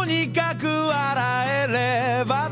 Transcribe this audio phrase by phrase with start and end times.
[0.00, 2.50] とにかく笑えれば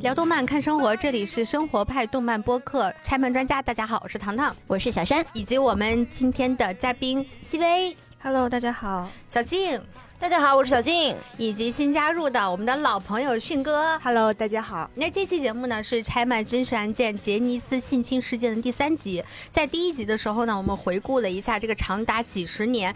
[0.00, 3.60] 聊动漫看生活，这里是生活派动漫播客拆漫专家。
[3.60, 7.94] 大家好，我是糖糖，我是小山，以及我们今天的嘉宾西薇。
[8.22, 9.08] Hello，大家好。
[9.28, 9.80] 小静，
[10.18, 11.16] 大家好，我是小静。
[11.36, 13.98] 以及新加入的我们的老朋友迅哥。
[13.98, 14.90] Hello，大家好。
[14.94, 19.22] 那这期节目呢是拆漫真实案件杰尼斯性侵事件的第三集。
[19.50, 22.94] 在第一集的时候呢，我们回顾了一下这个长达几十年。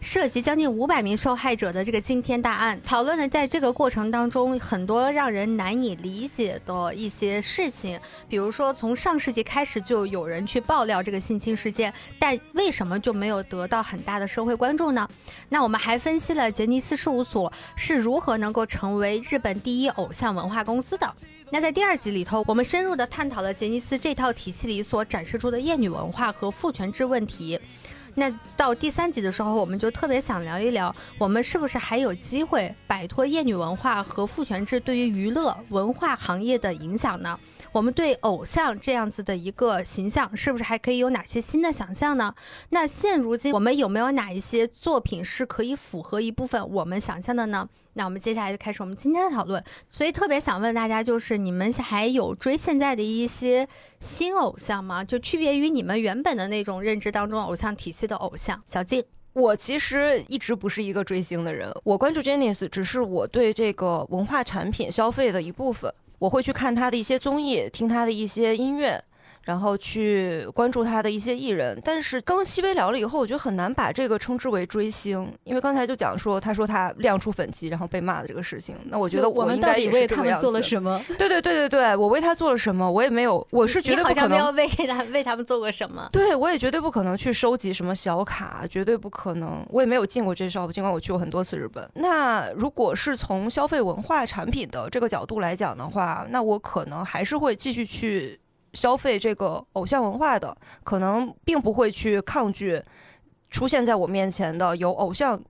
[0.00, 7.98] 涉及将近五百名受害者的这个惊天大案，讨论了在这个过程当中很多让人难以理解的一些事情，
[8.28, 15.08] 比如说从上世纪开始就有人去爆料这个性侵事件，但为什么就没有得到很大的社会关注呢？
[15.48, 21.12] 那我们还分析了杰尼斯事务所是如何能够成为日本第一偶像文化公司的。
[21.50, 27.58] 那在第二集里头，我们深入的探讨了杰尼斯这套体系里所展示出的厌女文化和父权制问题。
[28.18, 37.38] 那到第三集的时候，我们就特别想聊一聊，我们是不是还有机会摆脱厌女文化和父权制对于娱乐文化行业的影响呢？
[37.72, 42.34] 我们对偶像这样子的一个形象，是不是还可以有哪些新的想象呢？
[42.70, 47.68] 那现如今我们有没有哪一些作品是可以符合一部分我们想象的呢？
[47.96, 49.62] 那我们接下来就开始我们今天的讨论。
[49.90, 53.66] 所以特别想问大家，就是你们还有追现在的一些
[54.00, 55.02] 新偶像吗？
[55.02, 58.62] 就区别于你们原本的那种认知当中偶像体系的偶像。
[58.66, 65.92] 小静，我其实一直不是一个追星的人，我关注 Janice 只是我对这个文化产品消费的一部分。
[66.18, 69.02] 我会去看他的一些综艺，听他的一些音乐。
[69.46, 81.00] 然后去关注他的一些艺人，但是跟西薇聊了以后，我觉得很难把这个称之为追星，因为刚才就讲说，他说他亮出粉肌然后被骂的这个事情，那我觉得我应该也是为他们做了什么？
[81.16, 82.90] 对对对对对，我为他做了什么？
[82.90, 86.08] 我也没有，我是绝对不可能没有为他为他们做过什么。
[86.10, 89.64] 对，我也绝对不可能去收集什么小卡，绝对不可能。
[89.70, 91.88] 我也没有进过这 shop，尽管我去过很多次日本。
[91.94, 98.40] 那如果是从消费文化产品的这个角度来讲的话，那我可能还是会继续去。
[98.76, 102.80] 消费这个偶像文化的，可能并不会去抗拒
[103.50, 105.42] 出现在我面前的有偶像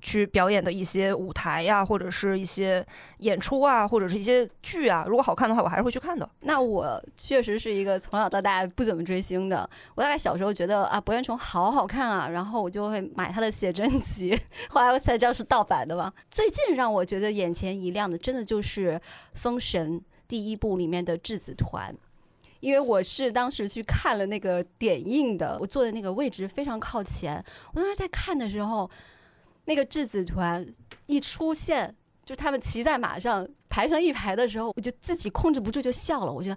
[0.00, 2.86] 去表演的一些舞台呀，或者是一些
[3.18, 5.04] 演出啊，或者是一些剧啊。
[5.08, 6.28] 如果好看的话，我还是会去看的。
[6.40, 9.68] 那我确实是一个从小到大不怎么追星的。
[9.94, 14.38] 我大概小时候觉得啊，博彦虫好好看啊，然后我就会买他的写真集。
[14.68, 16.12] 后来我才知道是盗版的嘛。
[16.30, 18.90] 最近让我觉得眼前一亮的，真的就是
[19.32, 21.96] 《封神》第一部里面的质子团。
[22.64, 27.44] 因为我是当时去看了那个点映的，我坐的那个位置非常靠前。
[27.74, 28.90] 我当时在看的时候，
[29.66, 30.66] 那个质子团
[31.04, 31.94] 一出现，
[32.24, 36.32] 就他们骑在马上排成一排的时候，我就自己控制不住就笑了。
[36.32, 36.56] 我觉得，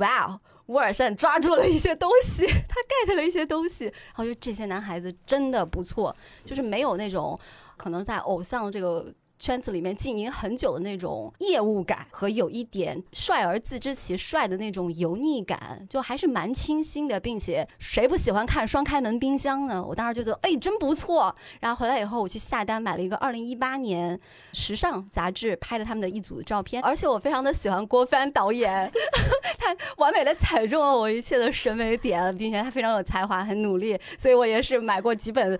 [0.00, 3.84] 哇哦，乌尔善抓住了一些东西， 他 get 了一些东西。
[3.84, 7.38] 然后就这些男孩子真的不错，就是没有那种
[7.76, 9.12] 可能在偶像这个。
[9.42, 19.84] 圈子里面经营很久的那种业务感和有一点帅而自知其帅的那种油腻感，就还是蛮清新的，并且谁不喜欢看双开门冰箱呢？
[19.84, 21.34] 我当时就觉得，哎，真不错。
[21.58, 24.16] 然后回来以后，我去下单买了一个二零一八年
[24.52, 28.88] 时尚杂志拍的他们的一组的照片，而且我非常的喜欢郭帆导演，
[29.58, 35.58] 他完美的踩中了我一切的审美点，并且他非常有才华，很努力，所以我也是买过几本。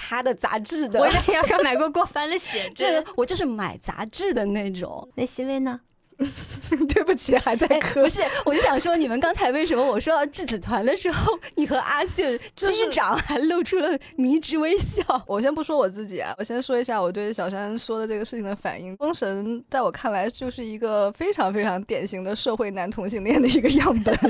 [0.00, 5.06] 他的杂志的，我也要说买过郭帆的写真， 对我就是买杂志的那种。
[5.14, 5.78] 那欣薇呢？
[6.92, 8.02] 对不起，还在磕。
[8.02, 15.02] 不是，我就想说，你们刚才为什么我说到质子团的时候，你和阿信击掌还露出了迷之微笑？
[15.26, 18.94] 我先不说我自己啊，我先说一下我对小山说的这个事情的反应。
[18.98, 24.14] 封神在我看来就是一个非常非常典型的社会男同性恋的一个样本。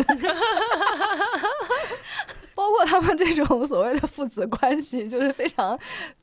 [2.60, 5.78] 包括他们这种所谓的父子关系，就是非常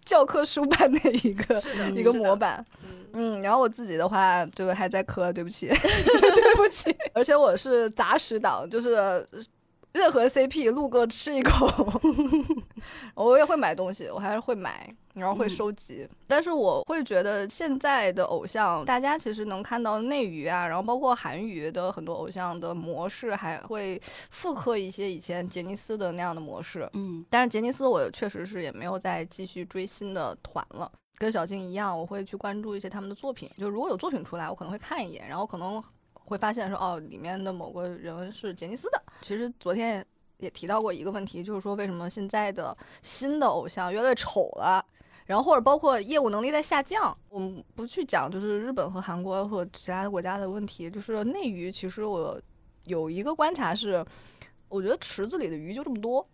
[0.05, 1.59] 教科书般的一个
[1.95, 2.63] 一个模板。
[3.13, 6.95] 嗯，然后我自己的话，就还在磕，对不起， 对不起。
[7.15, 9.25] 而且我是杂食党，就是
[9.97, 11.67] 任何 CP 路过吃一口，
[13.15, 14.95] 我也会买东西，我还是会买。
[15.17, 23.99] 然后会收集，嗯、但是我会觉得现在的偶像，大家其实能看到内娱啊，然后包括韩娱的很多偶像的模式，还会
[24.29, 26.87] 复刻一些以前杰尼斯的那样的模式。
[26.93, 30.91] 嗯，但是杰尼斯我确实是也没有再继续追新的团了。
[31.17, 35.83] 跟小静一样，我会去关注一些他们的作品，就如果有作品出来，我可能会看一眼，然后可能
[36.27, 39.01] 会发现说，哦，里面的某个人是杰尼斯的。
[39.21, 40.05] 其实昨天
[40.37, 44.85] 也提到过一个问题，就是说为什么现在的新的偶像越来越丑了。
[45.25, 51.71] 然后或者包括业务能力在下降，我们不去讲就是日本和韩国和其他国家的问题，就是内娱。
[51.71, 52.39] 其实我
[52.85, 54.05] 有一个观察是，
[54.69, 56.25] 我觉得池子里的鱼就这么多，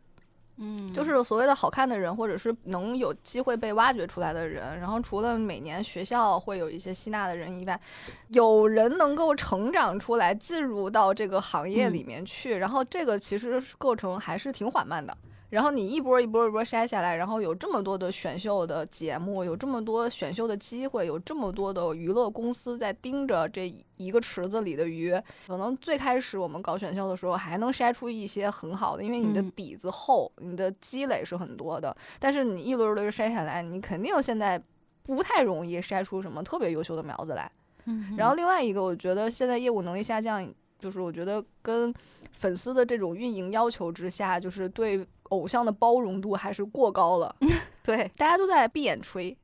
[0.57, 4.79] 嗯就是所谓的好看的人，或者是能有机会被挖掘出来的人。
[4.79, 7.79] 然后除了每年学校会有一些吸纳的人以外，
[8.27, 12.57] 有人能够成长出来，进入到这个行业里面去。
[12.57, 15.17] 然后这个其实构成还是挺缓慢的。
[15.53, 25.13] 然后你一波一波一波筛下来，然后有这么多的选秀的节目，有这么多选秀的机会，有这么多的娱乐公司在盯着这一个池子里的鱼。
[25.45, 31.95] 可能最开始我们搞选秀的时候，还能筛出一些很好的，因为你的嗯底子厚，你的积累是很多的。
[32.19, 34.59] 但是你一轮轮筛下来，你肯定现在
[35.03, 37.51] 不太容易筛出什么特别优秀的苗子来。
[37.85, 41.94] 嗯然后另外一个，我觉得现在业务能力下降，就是我觉得跟
[42.31, 47.35] 粉丝的这种运营要求之下，就是对偶像的包容度还是过高了。
[47.83, 49.35] 对，大家都在闭眼吹。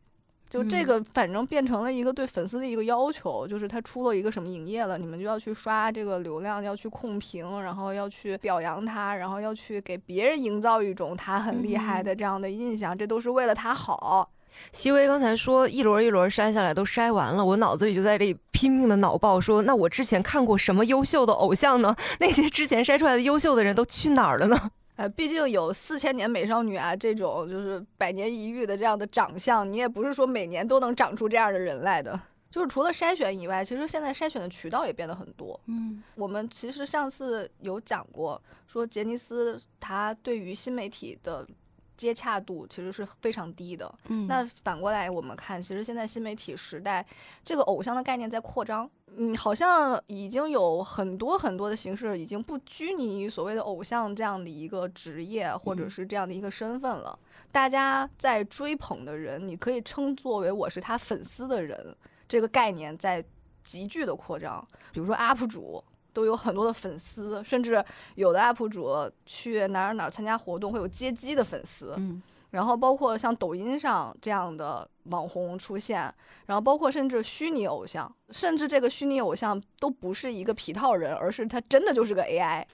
[0.50, 14.27] 就这个，反正变成了一个对粉丝的一个要求，就是他出了一个什么营业了，你们就要去刷这个流量，要去控评，然后要去表扬他，然后要去给别人营造一种他很厉害的这样的印象，这都是为了他好。
[14.71, 21.95] 席薇刚才说一轮一轮筛下来都筛完了，我脑子里就在这里拼命的脑爆说，那我之前看过什么优秀的偶像呢？
[22.19, 24.71] 那些之前筛出来的优秀的人都去哪儿了呢？
[24.99, 32.19] 呃，毕竟有四千年美少女啊这种就是百年一遇的这样的长相，你也不是说每年都能长出这样的人来的。
[32.49, 35.57] 就是除了筛选以外，其实现在筛选的渠道也变得很多。
[35.67, 41.47] 嗯我们其实上次有讲过，说杰尼斯他对于新媒体的
[41.95, 43.89] 接洽度其实是非常低的。
[44.09, 47.05] 嗯那反过来我们看，其实现在新媒体时代，
[47.45, 48.89] 这个偶像的概念在扩张。
[49.17, 57.17] 嗯，好像已经有很多很多的形式，已经不拘泥于所谓的偶像这样的一个职业或者嗯是这样的一个身份了。
[57.51, 61.95] 大家在追捧的人，你可以称作为我是他粉丝的人，
[62.27, 63.23] 这个概念在
[63.63, 64.65] 急剧的扩张。
[64.91, 65.83] 比如说 UP 主。
[66.11, 67.81] 都有很多的粉丝，甚至
[68.15, 68.89] 有的 UP 主
[69.27, 76.01] 去哪儿哪儿参加活动会有接机的粉丝，嗯然后包括像抖音上这样的网红出现，
[76.45, 82.65] 然后包括甚至虚拟偶像，甚至这个虚拟偶像都不是一个皮套人，而是他真的就是个 AI。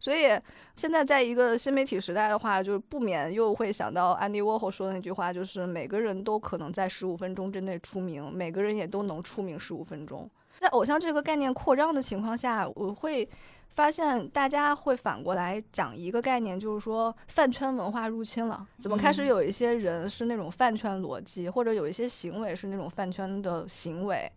[0.00, 0.40] 所以
[0.76, 10.30] 现在在一个新媒体时代的话，就是不免又会想到安迪沃霍说的那句话，就是每个人都可能在十五分钟之内出名，每个人也都能出名十五分钟。
[10.58, 13.28] 在偶像这个概念扩张的情况下，我会
[13.74, 18.66] 发现大家会反过来讲一个概念，就是说饭圈文化入侵了。
[18.78, 24.30] 怎么开始嗯有一些人是那种饭圈逻辑，或者有一些行为是那种饭圈的行为？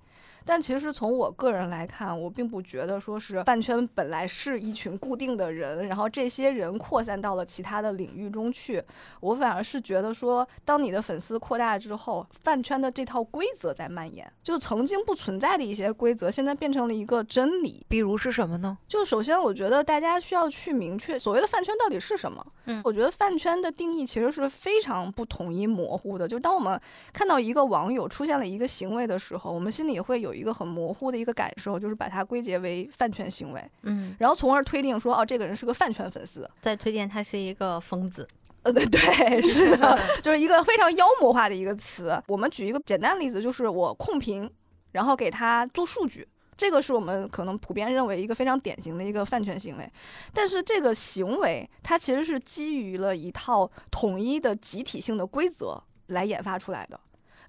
[0.46, 8.84] 但其实从我个人来看，我并不觉得说是饭圈本来是一群固定的人，然后这些人扩散到了其他的领域中去。
[9.20, 17.86] 我反而是觉得说，当你的粉丝扩大之后，饭圈的这套规则在蔓延，就曾经不存在的一些规则，现在变成了一个真理。
[17.88, 18.78] 比如是什么呢？
[18.88, 22.46] 就首先，我觉得大家需要去明确所谓的饭圈到底是什么。
[22.66, 26.28] 嗯我觉得饭圈的定义其实是非常不统一、模糊的。
[26.28, 26.80] 就当我们
[27.12, 36.50] 看到一个网友出现了一个行为的时候，我们心里会有一个很模糊的一个感受，就是把它归结为饭圈行为，嗯，然后从而推定说，哦，这个人是个饭圈粉丝。
[36.62, 38.28] 再推荐他是一个疯子。
[38.64, 42.22] 呃，对对，是的，就是一个非常妖魔化的一个词。
[42.28, 44.48] 我们举一个简单的例子，就是我控评，
[44.92, 49.92] 然后给他做数据，这个是我们可能普遍认为一个非常典型的一个饭圈行为。
[50.32, 57.00] 但是这个行为它其实是基于了一套统一的集体性的规则来研发出来的，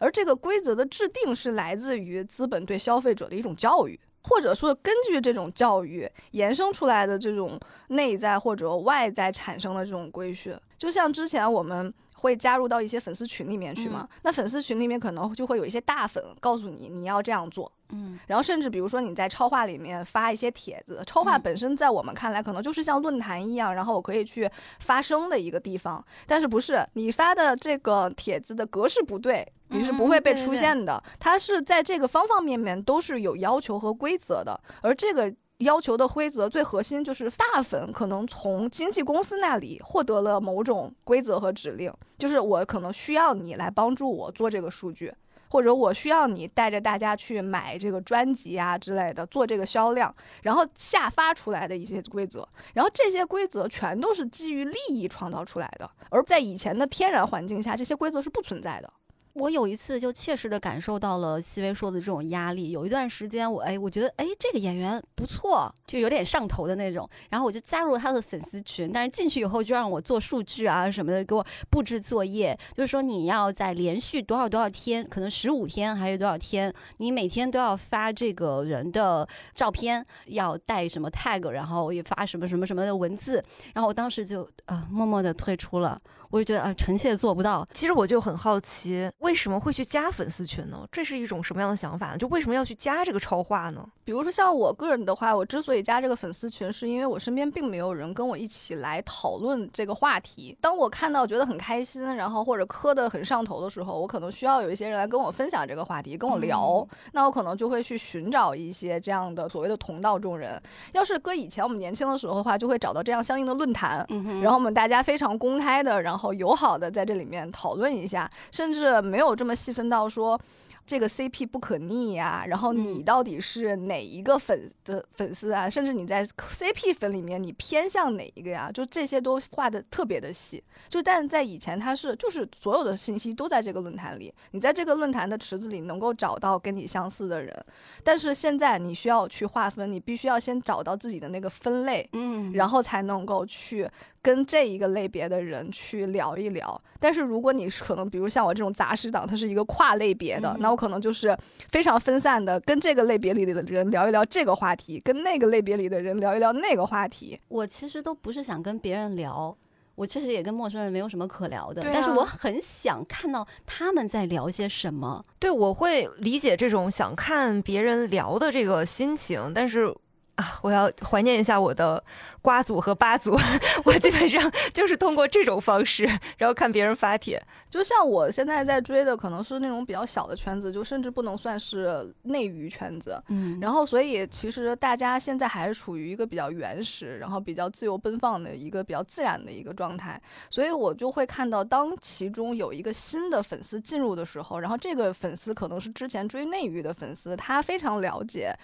[0.03, 3.99] 而这个规则的制定是来自于资本对消费者的一种教育。
[4.25, 18.19] 或者说，根据这种教育延伸出来的这种内在或者外在产生的这种规训，就像之前我们会加入到一些粉丝群里面去嘛，那粉丝群里面可能就会有一些大粉告诉你你要这样做，嗯。
[18.27, 21.43] 然后甚至比如说你在超话里面发一些帖子，超话嗯。
[21.43, 24.49] 本身在我们看来可能就是像论坛一样，然后我可以去
[24.79, 31.03] 发声的一个地方，但是不是你发的这个帖子的格式不对，你是不会被出现的。
[31.19, 35.35] 它是在这个方方面面都是有要求和规则的，而这个。
[35.63, 45.13] 要求的规则最核心就是大粉可能从经纪公司那里获得了某种规则和指令，就是我可能需要你来帮助我做这个数据，
[45.51, 58.93] 或者我需要你带着大家去买这个专辑啊之类的，做这个销量，然后下发出来的一些规则，然后这些规则全都是基于利益创造出来的，而在以前的天然环境下，这些规则是不存在的。
[59.35, 62.71] 我有一次就切实的感受到了西薇说的这种压力。
[62.71, 67.09] 有一段时间，我哎，我觉得哎，这个演员不错，就有点上头的那种。
[67.31, 83.43] 然后我就加入了他的粉丝群，但是进去以后就让我做数据啊什么的，给我布置作业，就是说你要在连续多少多少天，可能十五天还是多少天，你每天都要发这个人的照片，要带什么 tag，然后也发什么什么什么的文字。
[83.73, 85.99] 然后我当时就啊，默默的退出了。
[86.33, 87.69] 我就觉得啊，臣妾做不到。
[87.75, 90.79] 其实我就很好奇，为什么会去加粉丝群呢？
[90.91, 92.17] 这是一种什么样的想法呢？
[92.17, 93.87] 就为什么要去加这个超话呢？
[94.03, 100.57] 比如说像我个人的话，我之所以加这个粉丝群，是因为我身边并没有人跟我一起来讨论这个话题。
[100.59, 106.89] 当我看到觉得很开心，然后或者磕得很上头的时候，我可能需要有一些人来跟我分享这个话题，跟我聊。
[107.13, 110.59] 那我可能就会去寻找一些这样的所谓的同道中人。
[110.93, 114.07] 要是搁以前我们年轻的时候的话，就会找到这样相应的论坛，
[114.41, 116.22] 然后我们大家非常公开的，然后。
[116.23, 120.41] 好友好的在这里面讨论一下，甚至没有这么细分到说。
[120.85, 125.71] 这个 CP 不可逆呀，然后你到底是哪一个粉的粉丝啊？
[125.71, 128.69] 甚至你在 CP 粉里面，你偏向哪一个呀？
[128.69, 130.61] 就这些都画的特别的细。
[130.89, 137.65] 就但是在以前，它是就是所有的信息都在这个论坛里，你在这个论坛的池子里能够找到跟你相似的人。
[138.03, 143.89] 但是现在你需要去划分，你必须要先找到自己的那个分类，嗯，然后才能够去
[144.23, 146.81] 跟这一个类别的人去聊一聊。
[147.01, 151.37] 但是如果你是可能，比如像我这种杂食党，它是一个跨类别的，那我可能就是
[151.71, 157.41] 非常分散的，跟这个类别里的人聊一聊这个话题，跟那个类别里的人聊一聊那个话题。
[157.49, 159.57] 我其实都不是想跟别人聊，
[159.97, 165.25] 我确实也跟陌生人没有什么可聊的，但是我很想看到他们在聊些什么。
[165.41, 169.93] 对，我会理解这种想看别人聊的这个心情，但是。
[170.37, 172.03] 啊，我要怀念一下我的
[172.41, 173.37] 瓜组和八组，
[173.85, 176.05] 我基本上就是通过这种方式，
[176.39, 177.43] 然后看别人发帖。
[177.69, 183.23] 就像我现在在追的，可能是那种比较小的圈子，就甚至不能算是内娱圈子。
[183.29, 190.21] 嗯，然后所以其实大家现在还是处于一个比较原始，然后比较自由奔放的一个比较自然的一个状态。
[190.49, 198.55] 所以我就会看到，当其中有一个新的粉丝进入的时候，然后这个粉丝可能是之前追内娱的粉丝，他非常了解。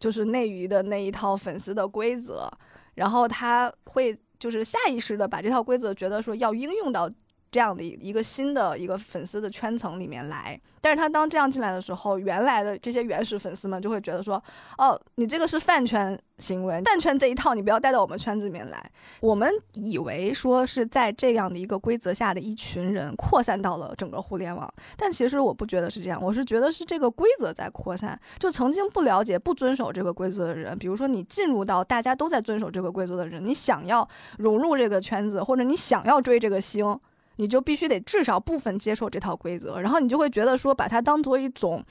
[0.00, 2.50] 就是内娱的那一套粉丝的规则，
[2.94, 7.10] 然后他会就是下意识的把这套规则觉得说要应用到
[7.54, 10.60] 这样的一个新的一个粉丝的圈层里面来。
[10.80, 14.42] 但是他当这样进来的时候，原来的这些原始粉丝们就会觉得说，
[14.76, 18.90] 哦，你这个是饭圈行为，饭圈这一套你不要带到我们圈子里面来。
[19.20, 28.20] 我们以为说是在这样的一个规则下的一群人扩散到了整个互联网，但其实我不觉得是这样，我是觉得是这个规则在扩散。
[28.38, 34.06] 就曾经不了解、不遵守这个规则的人，比如说你进入到大家都在遵守这个规则的人，你想要
[34.36, 37.00] 融入这个圈子，或者你想要追这个星。
[37.36, 41.84] 你就必须得至少部分接受这套规则，然后你就会觉得说把它当做一种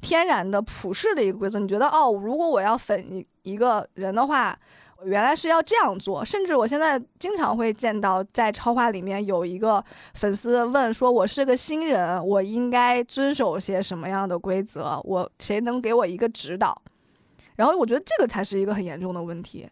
[0.00, 1.58] 天然的普世的一个规则。
[1.58, 4.58] 你觉得哦，如果我要粉一一个人的话，
[5.04, 6.24] 原来是要这样做。
[6.24, 9.84] 甚至我现在经常会见到在超话里面有一个
[10.14, 15.00] 粉丝问说：“我是个新人，我应该遵守些什么样的规则？
[15.04, 16.80] 我谁能给我一个指导？”
[17.56, 19.68] 然后我觉得这个才是一个很严重的问题。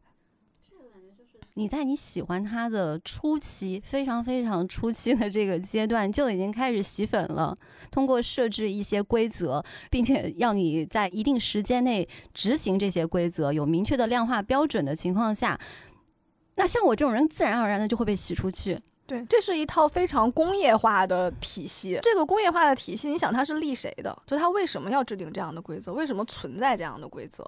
[1.61, 7.55] 你在你喜欢他的初期，非常非常初期的这个阶段，就已经开始洗粉了。
[7.91, 15.61] 通过设置一些规则，并且要你在一定时间内执行这些规则，有明确的量化标准的情况下，
[16.55, 18.81] 那像我这种人，自然而然的就会被洗出去。
[19.07, 22.01] 对，这是一套非常工业化的体系。
[22.03, 24.17] 这个工业化的体系，你想它是立谁的？
[24.27, 25.93] 就它为什么要制定这样的规则？
[25.93, 27.45] 为什么存在这样的规则？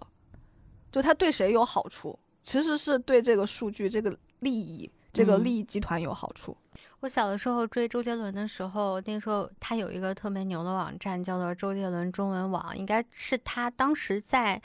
[0.91, 2.19] 就它对谁有好处？
[2.43, 6.57] 其实是对这个数据、这个利益、这个利益集团有好处。
[7.01, 14.61] 我小的时候追周杰伦的时候，那时候他有一个特别牛的网站，叫做周杰伦中文网，应该是他当时在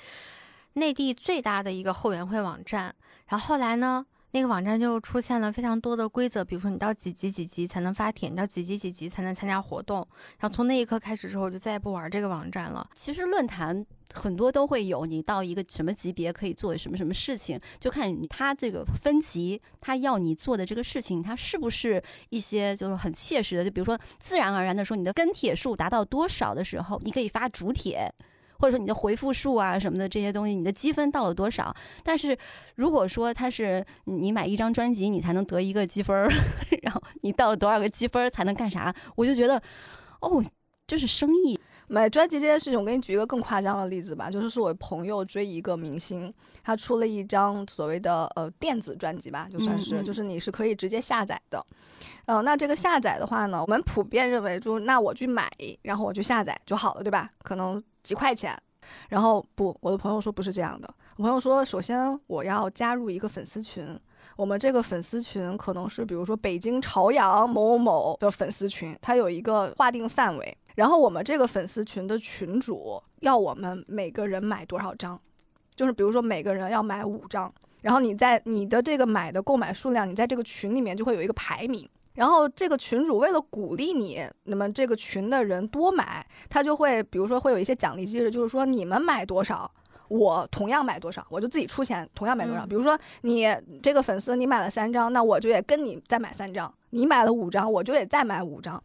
[0.73, 2.93] 内地最大的一个后援会网站。
[3.27, 4.05] 然后后来呢？
[4.37, 10.07] 那个网站就出现了非常多的规则，比如说你到几级几级才能发帖，你到几级几级才能参加活动。
[10.37, 12.87] 然后从那一刻开始之后，就再也不玩这个网站了。
[12.93, 23.65] 其实论坛很多都会有，你到一个什么级别可以做什么什么事情，就看他这个分级，他要你做的这个事情，它是不是一些就是很切实的。
[23.65, 28.13] 就比如说自然而然的说，你的跟帖数达到多少的时候，你可以发主帖。
[28.59, 31.75] 或者说你的回复数啊什么的这些东西，你的积分到了多少？
[32.03, 32.37] 但是
[32.75, 36.15] 如果说它是你买一张专辑你才能得一个积分，
[36.83, 38.93] 然后你到了多少个积分才能干啥？
[39.15, 39.61] 我就觉得，
[40.21, 40.43] 哦，
[40.85, 41.56] 就是生意。
[41.87, 51.65] 买专辑这件事情，我给你举一个更夸张的例子吧，就是是我朋友追一个明星，他出了一张所谓的呃电子专辑吧，就算是，嗯嗯就是你是可以直接下载的。
[52.25, 55.49] 呃，那这个下载的话呢，我们普遍认为就是那我去买，
[55.83, 57.29] 然后我去下载就好了，对吧？
[57.43, 58.55] 可能几块钱。
[59.09, 60.93] 然后不，我的朋友说不是这样的。
[61.17, 63.97] 我朋友说，首先我要加入一个粉丝群，
[64.37, 70.57] 我们这个粉丝群可能是比如说北京朝阳某某某的粉丝群，它有一个划定范围。
[70.77, 75.19] 然后我们这个粉丝群的群主要我们每个人买多少张，
[75.75, 81.89] 就是比如说每个人要买五张，然后你在你的这个买的购买数量，你在这个群里面就会有一个排名。
[82.13, 89.69] 然后这个群主为了鼓励你，那么这个群的人多买，他就会比如说会有一些奖励机制，就是说你们买多少，
[90.09, 92.67] 我同样买多少，我就自己出钱同样买多少。
[92.67, 93.47] 嗯比如说你
[93.81, 98.83] 这个粉丝你买了三张，那我就也跟你再买三张；你买了五张，我就也再买五张。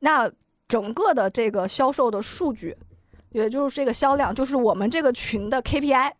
[0.00, 0.30] 那
[0.72, 2.74] 整个的这个销售的数据，
[3.32, 6.10] 也就是这个销量，就是我们这个群的 KPI，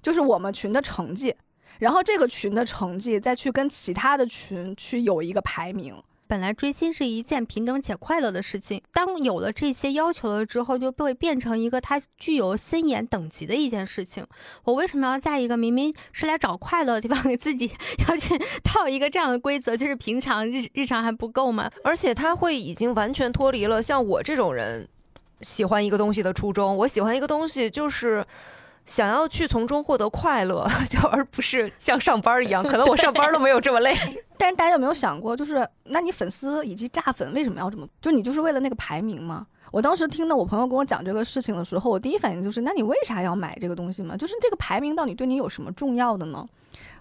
[0.00, 1.36] 就是我们群的成绩。
[1.80, 5.94] 然后这个群的成绩再去跟其他的群去有一个排名。
[6.30, 14.24] 本来追星是一件平等且快乐的事情，当有了这些要求了之后，就会变成一个它具有森严等级的一件事情。
[14.62, 17.72] 我为什么要在一个明明是来找快乐的地方，给自己
[18.08, 19.76] 要去 套一个这样的规则？
[19.76, 21.68] 就是平常日日常还不够吗？
[21.82, 24.88] 而且他会已经完全脱离了像我这种人
[25.40, 26.76] 喜欢一个东西的初衷。
[26.76, 28.24] 我喜欢一个东西就是。
[28.86, 33.94] 想要去从中获得快乐， 就而不是像上班一样， 可能我上班都没有这么累。
[34.36, 37.86] 但是大家有没有想过，就是那你粉丝以及炸粉为什么要这么？
[38.00, 39.46] 就你就是为了那个排名吗？
[39.70, 44.16] 我当时听到我朋友跟我讲这个事情的时候，我第一反应就是，那你为啥要买这个东西嘛？
[44.16, 46.44] 就是这个排名到底对你有什么重要的呢？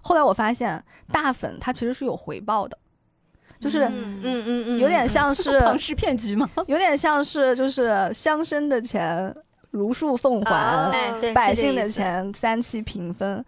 [0.01, 2.77] 后来我发现，大粉它其实是有回报的，
[3.59, 6.47] 就是嗯嗯嗯有点像是庞氏骗局吗？
[6.67, 9.35] 有点像是就是乡绅的钱
[9.71, 10.91] 如数奉还，
[11.33, 11.89] 百姓的。
[11.89, 13.43] 钱三七平分。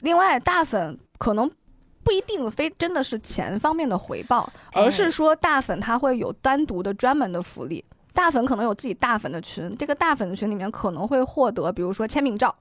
[0.00, 1.50] 另外，大粉可能
[2.02, 7.84] 不一定非真的是钱方面的回报，而是说大粉他会有单独的专门的福利。
[8.12, 12.54] 大粉可能有自己大粉的群，这个大粉的群里面可能会获得，比如说签名照，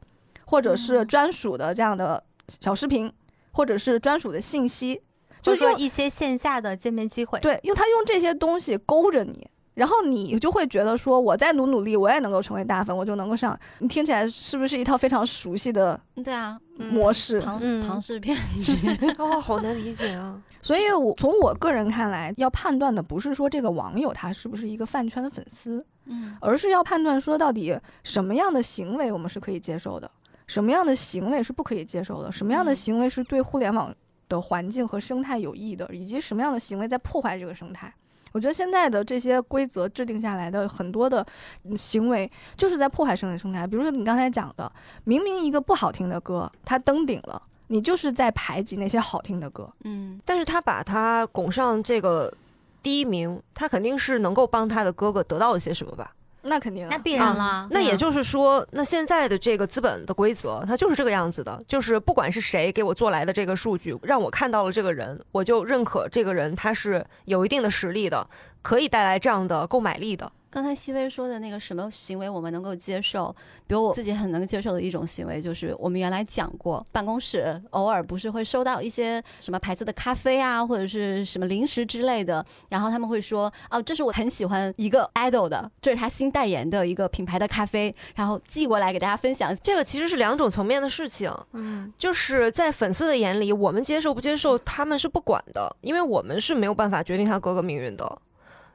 [0.45, 3.11] 或者是专属的这样的小视频，
[3.51, 4.95] 或者是专属的信息，
[5.43, 7.39] 就就是说一些线下的见面机会。
[7.39, 13.57] 对，用他用这些东西勾着你，然后你就会觉得说，我再努努力，我也能够成为大粉，我就能够上。
[13.79, 17.39] 你听起来是不是一套非常熟悉的对啊，模式？
[17.41, 18.75] 庞嗯庞氏骗 局。
[19.17, 20.41] 哦，好难理解啊！
[20.61, 30.09] 所以我，从我个人看来，要判断的不是说这个网友他是不是一个饭圈粉丝，嗯而是要判断说到底什么样的行为我们是可以接受的，
[30.45, 33.93] 什么样的行为是不可以接受的，什么样的嗯行为是对互联网
[34.29, 37.91] 的环境和生态有益的，以及什么样的行为在破坏这个生态。
[38.33, 41.25] 我觉得现在的这些规则制定下来的很多的
[41.63, 43.65] 嗯行为，就是在破坏生理生态。
[43.65, 44.69] 比如说你刚才讲的，
[45.05, 49.71] 明明一个不好听的歌，它登顶了，你就是在排挤那些好听的歌。
[49.85, 52.33] 嗯，但是他把他拱上这个
[52.81, 56.13] 第一名，他肯定是能够帮他的哥哥得到一些什么吧？
[56.43, 57.67] 那肯定啊，那必然啦。
[57.71, 68.27] 那也就是说，那现在的这个资本的规则，它就是这个样子的，就是不管是谁给我做来的这个数据，让我看到了这个人，我就认可这个人他是有一定的实力的，
[68.61, 70.31] 可以带来这样的购买力的。
[70.53, 73.35] 刚才西薇说的那个什么行为我们能够接受，
[73.65, 89.57] 比如我自己很能接受的一种行为，就是我们原来讲过，办公室偶尔不是会收到一些什么牌子的咖啡啊，或者是什么零食之类的，然后他们会说，哦，这是我很喜欢一个 idol 的，这是他新代言的一个品牌的咖啡，然后寄过来给大家分享。
[89.63, 98.19] 这个其实是两种层面的事情，嗯，就是在粉丝的眼里，我们接受不接受他们是不管的，因为我们是没有办法决定他哥哥命运的。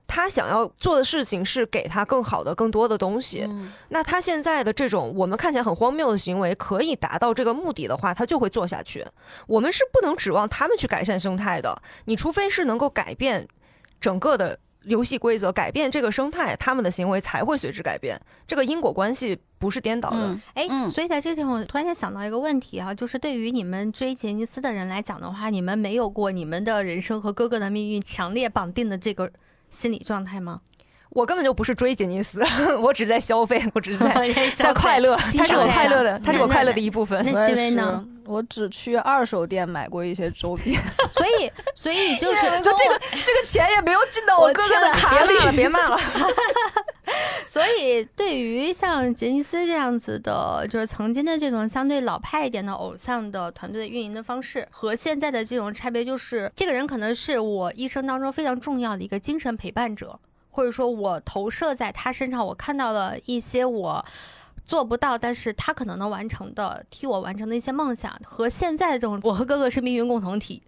[0.08, 3.42] 他想要做的事情是给他更好的、更多的东西。
[3.46, 9.06] 嗯那他现在的这种我们看起来很荒谬的行为，可以达到这个目的的话，他就会做下去。
[9.46, 13.46] 我们是不能指望他们去改善生态的，你除非是能够改变
[14.00, 18.18] 整个的游戏规则，改变这个生态，他们的行为才会随之改变。
[18.46, 20.16] 这个因果关系不是颠倒的。
[20.18, 29.30] 嗯哎，嗯所以在这地方，我突然间想到一个问题哈、就是对于你们追杰尼斯的人来讲的话，你们没有过你们的人生和哥哥的命运强烈绑定的这个
[29.70, 30.60] 心理状态吗？
[31.10, 32.44] 我根本就不是追杰尼斯，
[32.82, 35.00] 我只是在消费， 我只是在在在快。
[35.00, 37.24] 乐，欣它是我快乐的，它是我快乐的一部分。
[37.24, 38.30] 那我也细微呢是？
[38.30, 40.78] 我只去二手店买过一些周边，
[41.10, 45.38] 所以，所以就是就这个这个钱也没有进到我哥哥的卡里别。
[45.38, 46.00] 骂了，别骂了。
[47.46, 60.18] 所以，对于像杰尼斯这样子的，就是曾经的这种相对老派一点的偶像的团队的运营的方式，和现在的这种差别，就是这个人可能是我一生当中非常重要的一个精神陪伴者。
[60.50, 64.04] 或者说我投射在他身上，我看到了一些我。
[64.64, 70.62] 做不到，但是他可能能完成的，替我完成的一些梦想，和现在这种我和哥哥是命运共同体，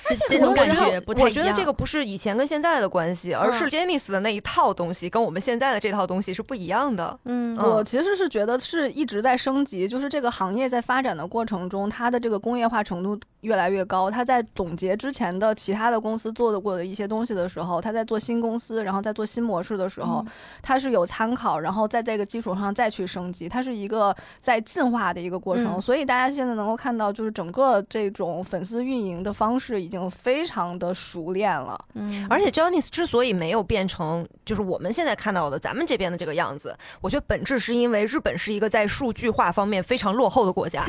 [0.00, 1.28] 是这种感觉不太一样。
[1.28, 7.18] 我觉得这个不是以前跟现在的关系，而是 Janice 的那一套东西跟我们现在的这套东西是不一样的。
[7.24, 13.18] 嗯，我其实是觉得是一直在升级，就是这个行业在发展的过程中，它的这个工业化程度。
[13.42, 14.10] 越来越高。
[14.10, 20.26] 它在总结之前的其他的公司做的过的一些东西的时候，它在做新公司，然后在做新模式的时候，
[20.60, 23.48] 它是有参考，然后在这个基础上再去升级。
[23.48, 25.80] 它是一个在进化的一个过程。
[25.80, 31.78] 所以大家现在能够看到，就是整个这种粉丝运营的方式已经非常的熟练了。
[31.94, 40.84] 嗯，而且 Johnny's 之所以没有变成就是我们现在看到的咱们这边的这个样子，我觉得本质是因为日本是一个在数据化方面非常落后的国家，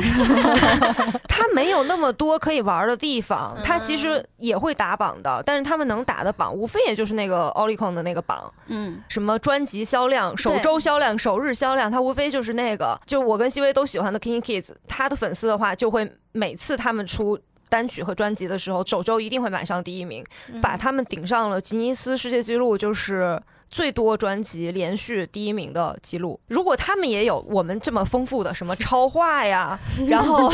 [1.29, 2.37] 他没有那么多。
[2.39, 12.99] 可以玩的地方，他其实也会打榜的，但是他们能打的榜，无非也就是那个 Oricon 的那个榜，嗯，什么专辑销量、首周销量、首日销量，它无非就是那个。
[13.05, 17.37] 就我跟西薇都喜欢的 King Kids，他的粉丝的话，就会每次他们出
[17.69, 20.25] 单曲和专辑的时候，首周一定会买上第一名，
[20.61, 23.41] 把他们顶上了吉尼斯世界纪录，就是。
[23.69, 29.79] 最多专辑连续第一名的记录，如果他们也有我们这么丰富的什么超话呀，
[30.09, 30.51] 然后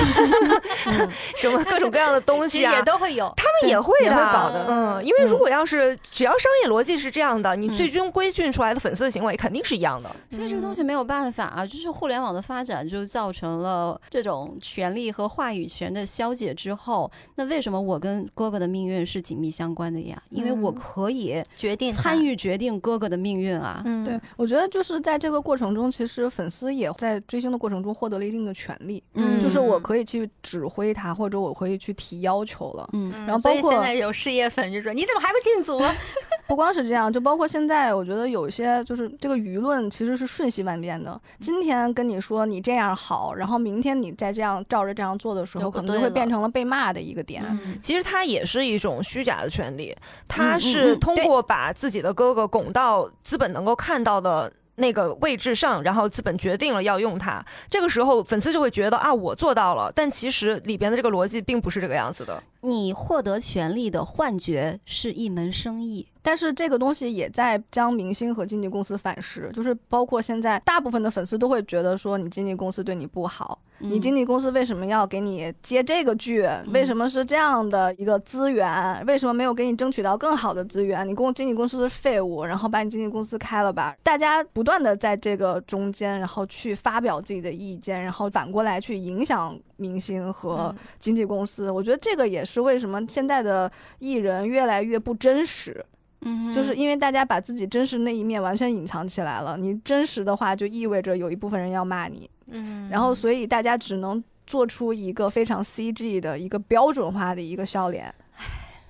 [1.36, 10.14] 什么各种各样的东西啊，也都会有，他们也会也会搞的，嗯，因为如果要是只要商业逻辑是这样的，你最终规训出来的粉丝的行为肯定是一样的。
[10.32, 20.22] 所以这个东西没有办法啊，就是互联网的发展就造成了这种权利和话语权的消解之后，那为什么我跟哥哥的命运是紧密相关的呀？
[20.32, 23.05] 因为我可以决定参与决定哥哥。
[23.08, 35.82] 的命运啊，嗯，对，我觉得就是在这个过程中，其实粉丝也在追星的过程中获得了一定的权利，嗯，就是我可以去指挥他，或者我可以去提要求了，嗯，然后包括现在有事业粉就说你怎么还不进组？
[36.48, 41.20] 不光是这样，就包括现在，我觉得有一些就是这个舆论其实是瞬息万变的。
[41.40, 47.44] 今天跟你说你这样好，然后明天你再这样照着这样做的时候，可能就会变成了被骂的一个点。
[47.82, 49.96] 其实它也是一种虚假的权利，
[50.28, 54.52] 他是通过把自己的哥哥拱到资本能够看到的。
[54.78, 59.90] 那个位置上，然后资本决定了要用它，这个时候粉丝就会觉得啊，我做到了。
[59.96, 62.44] 但其实里边的这个逻辑并不是这个样子的。
[62.60, 73.60] 你获得权利的幻觉是一门生意，但是这个东西也在将明星和经纪公司反噬，就是包括现在大部分的粉丝都会觉得说你经纪公司对你不好。
[73.80, 76.48] 你经纪公司为什么要给你接这个剧？
[76.72, 79.06] 为什么是这样的一个资源？
[79.06, 81.06] 为什么没有给你争取到更好的资源？
[81.06, 83.94] 你公经纪公司是废物，然后把你经纪公司开了吧？
[84.02, 91.70] 大家不断的在这个中间，然后去发表自己的意见，然后反过来去影响明星和经纪公司。
[91.70, 95.86] 我觉得这个也是为什么现在的艺人越来越不真实。
[96.26, 99.58] 嗯，就是因为大家把自己真实那一面完全隐藏起来了。
[99.58, 102.30] 你真实的话，就意味着有一部分人要骂你。
[102.52, 108.14] 嗯，然后所以大家只能做出一个非常 CG 的一个标准化的一个笑脸。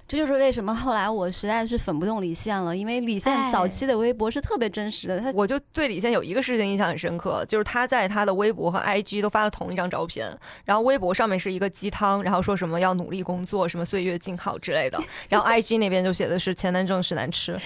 [0.08, 5.20] 这就是为什么后来我实在是粉不动李现了，因为李现早期的微博是特别真实的。
[5.20, 10.30] 他我就对李现有一个事情印象很深刻，就是他在他的微博和 IG 都发了同一张照片，
[10.64, 17.58] 然后微博上面是一个鸡汤，然后说什么要努力工作，什么岁月静好之类的，然后 IG 那边就写的是钱难挣事难吃。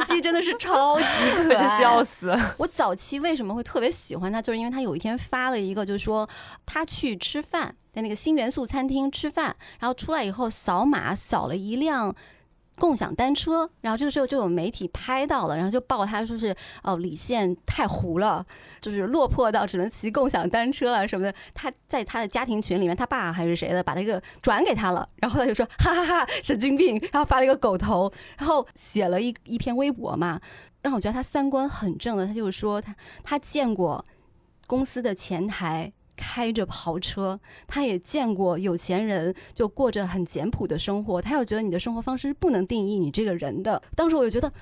[0.00, 1.04] IG 真的是超级
[1.36, 2.34] 可是笑死。
[2.56, 6.26] 我早期为什么会特别喜欢他，就是因为他有一天发了一个，就是说
[6.64, 7.76] 他去吃饭。
[7.92, 12.14] 在那个新元素餐厅吃饭，然后出来以后扫码扫了一辆
[12.76, 18.46] 共享单车，然后这个时候就有媒体拍到了，然后就报他说是哦李现太糊了，
[18.80, 21.38] 就是落魄到只能骑共享单车了什么的。
[21.52, 30.40] 他在他的家庭群里面，他爸还是谁的把那个转给他了，然后他就说哈哈哈神经病，然后发了一个狗头，然后写了一一篇微博嘛，
[30.80, 34.02] 让我觉得他三观很正的，他就是说他他见过
[34.66, 35.92] 公司的前台。
[36.20, 41.22] 开着豪车，他也见过有钱人就过着很简朴的生活。
[41.22, 43.82] 他又觉得你的生活方式是不能定义你这个人的。
[43.96, 44.52] 当时我就觉得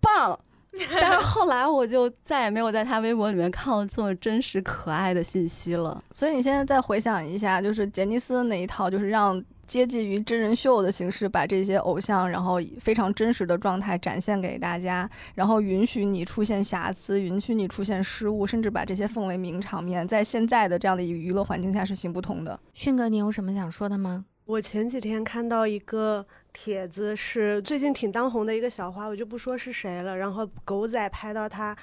[0.00, 0.38] 棒，
[0.90, 6.02] 但是后来我就再也没有在他微博里面看到这么真实可爱的信息了。
[6.12, 9.44] 所以你现在再回想一下，就是杰尼斯那一套，就是让。
[9.66, 22.58] 接近于真人秀的形式，把这些偶像，然后非常真实的状态展现给大家，然后允许你出现瑕疵，允许你出现失误，甚至把这些奉为名场面，在现在的这样的一个娱乐环境下是行不通的。
[22.74, 24.26] 迅哥，你有什么想说的吗？
[24.46, 30.18] 我前几天看到一个帖子，是最近挺当红的一个小花，我就不说是谁了。
[30.18, 31.74] 然后狗仔拍到他。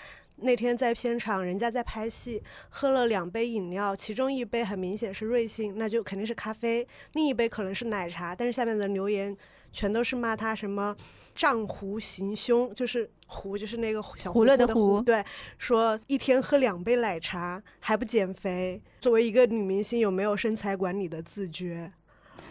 [0.41, 8.36] 那天在片场，人家在拍戏，喝了两杯饮料，其中一杯很明显是瑞幸，那就肯定是咖啡；另一杯可能是奶茶。
[8.36, 9.36] 但是下面的留言
[9.71, 10.95] 全都是骂他什么
[11.34, 15.23] 胀壶行凶，就是胡就是那个小胡乐的的胡对，
[15.58, 21.91] 说一天喝两杯奶茶还不减肥，作为一个女明星有没有身材管理的自觉？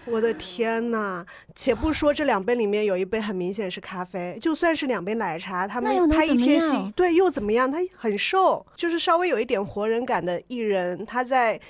[0.06, 1.24] 我的天呐！
[1.54, 7.70] 且不说这两杯里面有一杯很明显是咖啡，就算是两杯奶茶，他们他一天戏样，对又怎么样？
[7.70, 11.60] 他很瘦，就是稍微有一点活人感的艺人，他在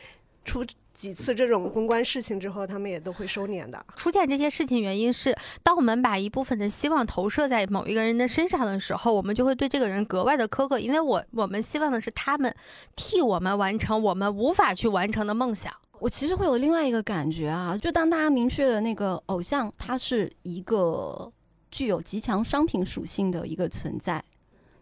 [0.44, 3.84] 出几次这种公关事情之后，他们也都会收敛的。
[3.96, 12.54] 出现这些事情原因是，当我们把一部分的希望投射在某一个人的身上的时候，我们就会对这个人格外的苛刻，因为我我们希望的是他们
[12.94, 15.72] 替我们完成我们无法去完成的梦想。
[16.00, 21.30] 我其实会有另外一个感觉啊，就当大家明确的那个偶像，他是一个
[21.70, 24.22] 具有极强商品属性的一个存在。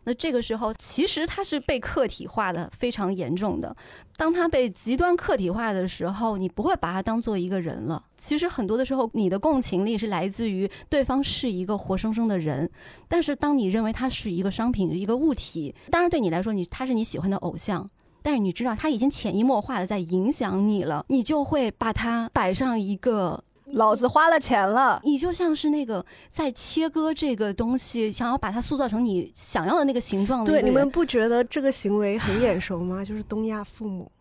[0.05, 3.77] 那这个时候，其实它是被客体化的非常严重的。
[4.17, 8.03] 当它被极端客体化的时候，你不会把它当做一个人了。
[8.17, 12.71] 其实很多的时候，你的共情力是来自于对方是一个活生生的人，
[13.07, 17.91] 但是当你认为他是一个商品、一个物体，当然对你来说，你他是你喜欢的偶像。
[18.29, 30.63] 但是你知道他已经潜移默化的在影响你了，你就会把它摆上一个，老子花了钱了，你就像是那个在切割这个东西，想要把它塑造成你想要的那个形状的对。
[30.63, 33.03] 你们不觉得这个行为很眼熟吗？
[33.03, 34.13] 就是东亚父母，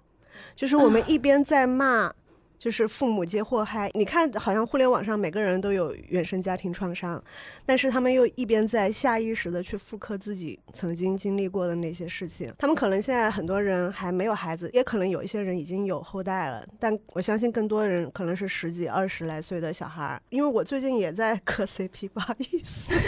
[0.55, 2.09] 就是我们一边在骂。
[2.57, 7.23] 就是父母皆祸害，你看，好像互联网上每个人都有原生家庭创伤，
[7.65, 12.51] 但是他们又一边在下意识的去复刻自己曾经经历过的那些事情。
[12.57, 20.21] 他们可能现在很多人还没有孩子，也可能有一些人已经有后代了，但我相信更多人可能是十几、二十来岁的小孩儿。
[20.29, 22.91] 因为我最近也在磕 CP，不好意思。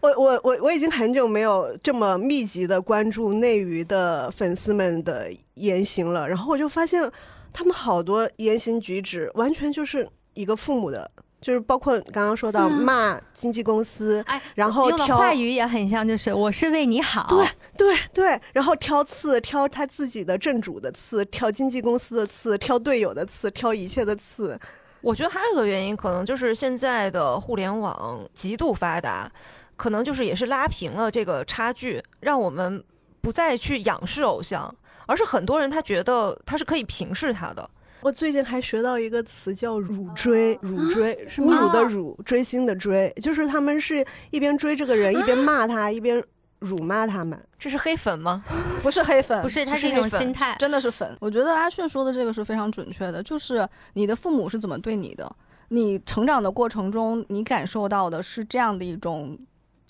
[0.00, 7.10] 我我我我已经很久没有这么密集的关注内娱的粉丝们的言行了，然后我就发现
[7.52, 17.26] 他们好多言行举止完全就是一个父母的，就是包括刚刚说到骂经纪公司，哎，然后挑用的话语也很像，就是我是为你好。
[17.28, 24.58] 对对对，然后挑刺，挑他自己的正主的刺，挑经纪公司的刺，挑队友的刺，挑一切的刺。
[25.00, 29.30] 我觉得还有一个原因，可能就是现在的互联网极度发达，
[29.76, 32.82] 可能就是也是拉平了这个差距，让我们
[33.20, 34.74] 不再去仰视偶像，
[35.06, 37.68] 而是很多人他觉得他是可以平视他的。
[38.00, 46.22] 我最近还学到一个词叫“辱追”，辱追，侮辱的辱，追星的追，就是他们是一边追这个人，一边骂他，一边
[46.58, 47.42] 辱骂他们。
[47.58, 48.44] 这是黑粉吗？
[48.82, 50.54] 不是黑粉，不是，它是一种心态。
[50.58, 51.16] 真的是粉。
[51.18, 55.34] 我觉得阿炫说的这个是非常准确的，就是你的父母是怎么对你的，
[55.68, 59.38] 你成长的过程中，你感受到的是这样的一种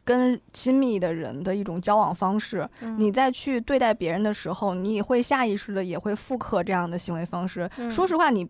[0.05, 2.69] 跟亲密的人的一种交往方式。
[2.81, 7.69] 嗯你再去对待别人的时候，你也会下意识的也会复刻这样的行为方式。
[7.79, 8.49] 嗯说实话，你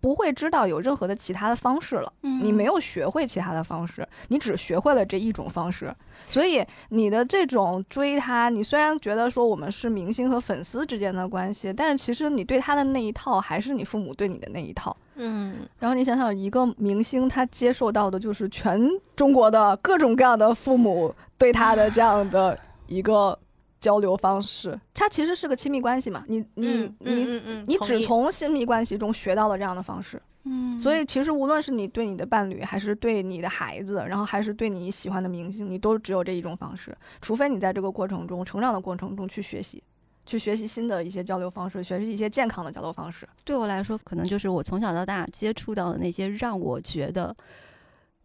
[0.00, 2.12] 不会知道有任何的其他的方式了。
[2.22, 5.92] 嗯你没有学会其他的方式，你只学会了这一种方式，
[6.26, 14.96] 所以你的这种追他，你虽然觉得说我们是明星和粉丝之间的关系，但是其实你对他的那一套还是你父母对你的那一套。
[15.16, 18.80] 嗯，然后你想想，一个明星他接受到的就是全
[19.14, 23.38] 中国的各种各样的父母对他的这样的 一个
[23.80, 27.64] 交流方式，他其实是个亲密关系嘛，你你嗯你。
[27.66, 30.78] 你只从亲密关系中学到了这样的方式，嗯。
[30.78, 39.82] 所以其实无论是你对你的伴侣，还是对你的孩子，然后还是对你喜欢的明星，你都只有这一种方式，除非你在这个过程中成长的过程中去学习，
[40.26, 43.26] 去学习新的一些交流方式，学习一些健康的交流方式。
[43.44, 47.34] 对我来说，可能就是我从小到大接触到的那些让我觉得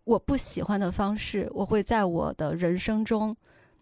[0.03, 3.35] 我不喜欢的方式，我会在我的人生中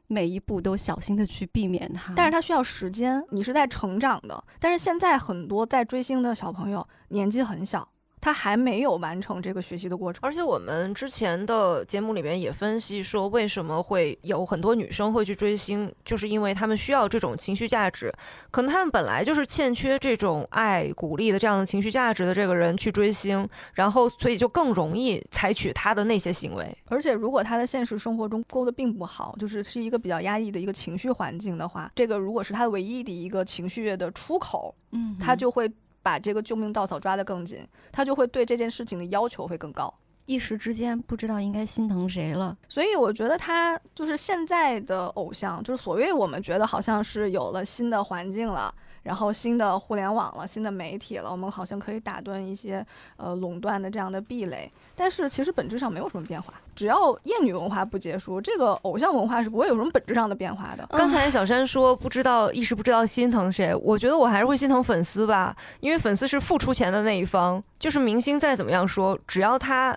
[0.08, 2.14] 每一步都小心的去避免它。
[2.16, 4.44] 但是它需要时间，你是在成长的。
[4.60, 7.88] 但是现在很多在追星的小朋友年纪很小，
[8.22, 10.20] 他还没有完成这个学习的过程。
[10.24, 18.14] 而且我们之前的节目里面也分析说，为什么会有很多女生会去追星，就是因为她们需要这种情绪价值，
[18.52, 26.78] 可能她们本来就是欠缺这种爱、鼓励的这样的情绪价值的这个人去追星，然后所以就更容易采取他的那些行为。
[26.88, 35.72] 而且，如果他的现实生活中过得并不好，就是是一个比较压抑的一个情绪环境的话，这个如果是他唯一的一个情绪的出口，嗯，他就会
[36.02, 39.94] 把这个救命稻草抓得更紧，他就会对这件事情的要求会更高。
[40.26, 42.56] 一时之间不知道应该心疼谁了。
[42.68, 48.72] 所以我觉得他就是现在的偶像，就是所谓我们觉得好像是有了新的环境了，
[49.04, 52.86] 然后新的互联网了，新的媒体了，我们好像可以打断一些
[53.18, 56.54] 呃垄断的这样的壁垒，但是其实本质上没有什么变化。
[56.76, 60.88] 只要厌女文化不结束，这个偶像文化是不会有什么本质上的变化的。
[60.92, 67.62] 刚才小山说不知道一时不知道心疼谁，我觉得我还是会心疼粉丝吧，因为粉丝是付出钱的那一方。
[67.78, 69.96] 就是明星再怎么样说，只要他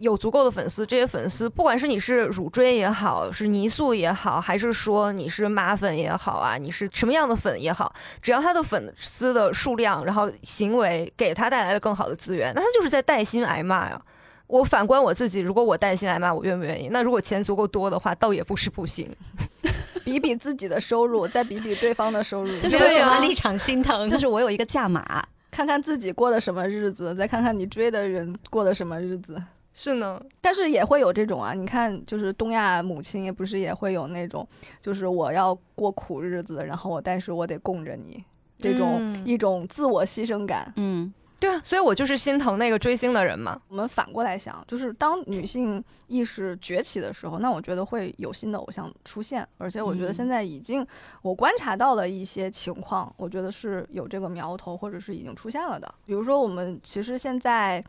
[0.00, 14.00] 有足够的粉丝，这些粉丝不管是你是乳锥也好，是泥塑也好，还是说你是马粉也好啊，你是什么样的粉也好，只要他的粉丝的数量，然后行为给他带来了更好的资源，那他就是在带薪挨骂呀。
[14.46, 16.88] 我反观我自己，如果我带薪挨骂，我愿不愿意？
[16.90, 19.14] 那如果钱足够多的话，倒也不是不行。
[20.06, 24.08] 比比自己的收入，再比比对方的收入， 就是为什么啊立场心疼？
[24.08, 29.38] 就是我有一个价码，看看自己过的什么日子，再看看你追的人过的什么日子。
[29.80, 34.44] 是呢，但是也会有这种啊，你看，就是东亚母亲也不是也会有那种，
[34.80, 38.20] 就是我要过苦日子，然后我但是我得供着你，
[38.58, 40.72] 这种、嗯一种自我牺牲感。
[40.74, 43.56] 嗯，对啊，所以我就是心疼那个追星的人嘛。
[43.68, 50.84] 我们反过来想，就是当女性意识崛起的时候，那我觉得会有新的偶像出现，而且我觉得嗯现在已经
[51.22, 55.94] 我观察到了一些情况，我觉得是有这个苗头，或者是已经出现了的。
[56.04, 57.84] 比如说，我们其实现在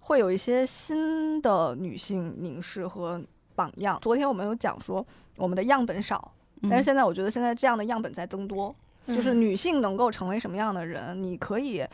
[0.00, 3.22] 会有一些新的女性凝视和
[3.54, 3.98] 榜样。
[4.02, 6.32] 昨天我们有讲说我们的样本少，
[6.62, 8.74] 但是现在我觉得现在这样的样本在增多，
[9.06, 11.84] 就是女性能够成为什么样的人，你可以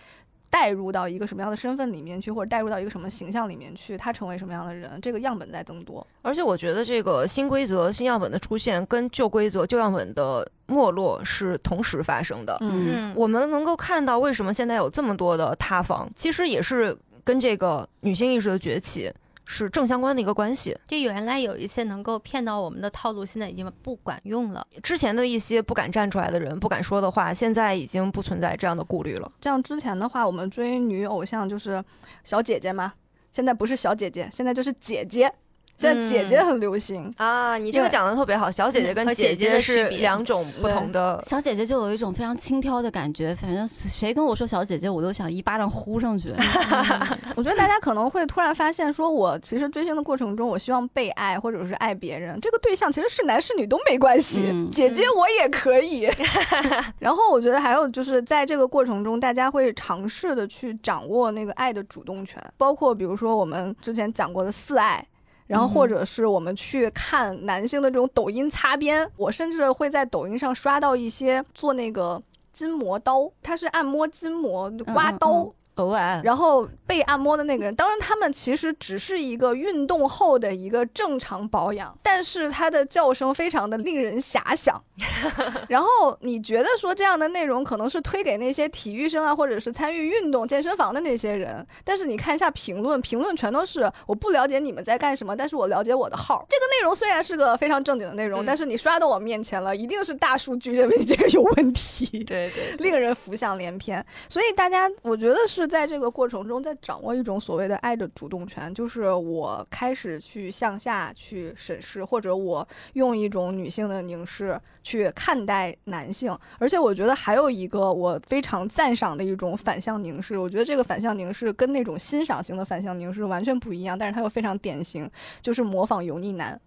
[0.49, 6.07] 带入到一个什么样的身份里面去，或者带入到一个什么形象里面去，她成为什么样的人，这个样本在增多。
[6.23, 12.57] 而且我觉得这个新规则、新样本的出现跟旧规则、旧样本的没落是同时发生的。
[12.61, 19.13] 嗯我们能够看到为什么现在有这么多的塌房，其实也是跟这个女性意识的崛起
[19.45, 20.79] 是正相关的一个关系。
[20.87, 24.65] 就原来有一些能够骗到我们的套路，现在已经不管用了。
[24.81, 29.29] 之前的一些不敢站出来的人、不敢说的话，现在已经不存在这样的顾虑了。
[29.43, 31.85] 像之前的话，我们追女偶像就是
[32.23, 32.95] 小姐姐嘛，
[33.33, 35.33] 现在不是小姐姐，现在就是姐姐。
[35.79, 41.23] 现在姐姐很流行，啊，你这个讲的特别好，小姐姐跟姐姐是两种不同的。
[41.23, 46.33] 小姐姐就有一种非常轻佻的感觉，反正谁跟我说小姐姐，我都想一巴掌呼上去。
[47.37, 56.09] 我觉得大家可能会突然发现，说我其实追星的过程中，我希望被爱，或者是爱别人，这个对象其实是男是女都没关系，嗯姐姐我也可以。
[56.99, 65.07] 然后我觉得还有就是在这个过程中，大家会尝试的去掌握那个爱的主动权，包括比如说我们之前讲过的四爱。
[65.47, 72.21] 然后，或者是我们去看男性的这种抖音擦边，我甚至会在抖音上刷到一些做那个
[72.53, 84.83] 筋膜刀，它是按摩筋膜刮刀，嗯偶尔，然后被按摩的那个人，当然他们其实只是一个运动后的一个正常保养，但是他的叫声非常的令人遐想。
[85.69, 96.45] 然后你觉得说这样的内容可能是推给那些体育生啊，或者是参与运动健身房的那些人，但是你看一下评论，评论全都是我不了解你们在干什么，但是我了解我的号。
[96.49, 102.25] 这个内容虽然是个非常正经的内容，嗯但是你刷到我面前了，一定是大数据认为这个有问题。
[102.25, 104.03] 对对，令人浮想联翩。
[104.31, 116.37] 所以大家，我觉得是在这个过程中，在掌握一种所谓的爱的主动权，就是我开始去向下去审视，或者我用一种女性的凝视去看待男性。
[116.59, 126.61] 而且我觉得还有一个我非常赞赏的一种反向凝视，我觉得这个反向凝视跟那种欣赏型的反向凝视完全不一样，但是它又非常典型，就是模仿油腻男。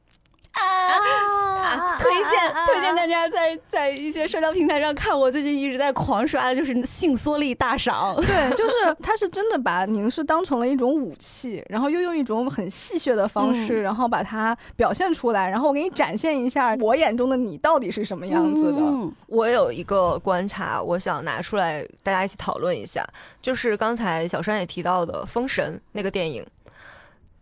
[0.54, 8.16] 啊推荐推荐大家在在一些社交平台上看，我最近一直在狂刷的就是性缩力大赏。
[8.16, 18.80] 对，就是他是真的把凝视当成了一种武器，然后又用一种很戏谑的方式，然后把它表现出来，然后我给你展现一下我眼中的你到底是什么样子的。
[18.80, 23.06] 嗯我有一个观察，我想拿出来大家一起讨论一下，
[23.42, 26.44] 就是刚才小山也提到的《封神》那个电影。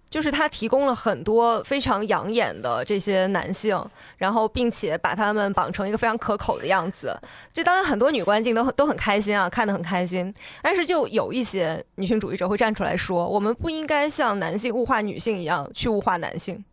[0.09, 3.83] 就是他提供了很多非常养眼的这些男性，
[4.17, 7.15] 然后并且把他们绑成一个非常可口的样子。
[7.53, 10.33] 这当然很多女观众都很都很开心啊，看得很开心。
[10.61, 16.63] 但是就有一些女性主义者会站出来说，我们不应该像男性物化女性一样去物化男性。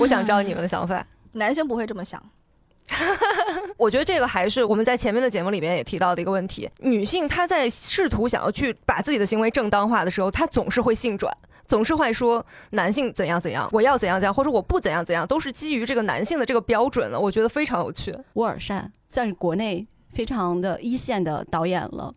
[0.00, 1.06] 我想知道你们的想法。
[1.34, 2.22] 男性不会这么想，
[3.76, 11.36] 我觉得这个还是我们在前面的节目里面也提到的一个问题：女性她在试图想要去把自己的行为正当化的时候，她总是会性转，
[11.66, 17.18] 总是会说男性怎样怎样，我要怎样怎样，或者我不怎样怎样，都是基于这个男性的这个标准的。
[17.18, 18.14] 我觉得非常有趣。
[18.34, 22.14] 沃尔善算是国内非常的一线的导演了，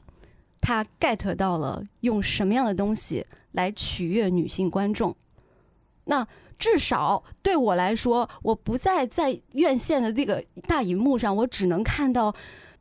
[0.60, 5.16] 他 get 到了用什么样的东西来取悦女性观众。
[6.06, 6.28] 那
[6.60, 12.34] 至少对我来说，我不再在院线的那个大荧幕上，我只能看到。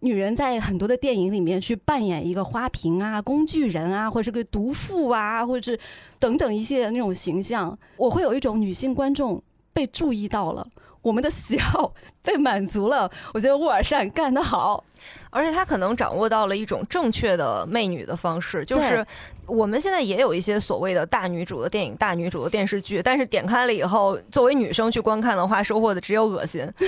[0.06, 5.78] 女人在很多的电影里面去扮演一个花瓶啊、工具人啊，或者是个毒妇啊，或者是
[6.20, 9.42] 等等一系列那种形象，我会有一种女性观众
[9.72, 10.66] 被注意到了，
[11.02, 11.92] 我们的喜好
[12.22, 13.10] 被满足了。
[13.34, 14.82] 我觉得沃尔善干得好。
[15.30, 19.06] 而且他可能掌握到了一种正确的媚女的方式，就是
[19.46, 26.60] 我们现在也有一些所谓的大女主的电影、大女主的电视剧，但是点开了以后，作为女生去观看的话，收获的只有恶心。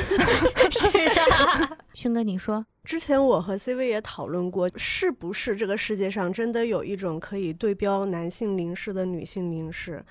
[0.70, 10.04] 是的，勋哥，你说，之前我和 CV 也讨论过，是不是这个世界上真的有一种可以对标男性凝视的女性凝视？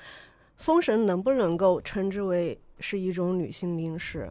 [0.55, 4.30] 封神能不能够称之为是一种女性凝视？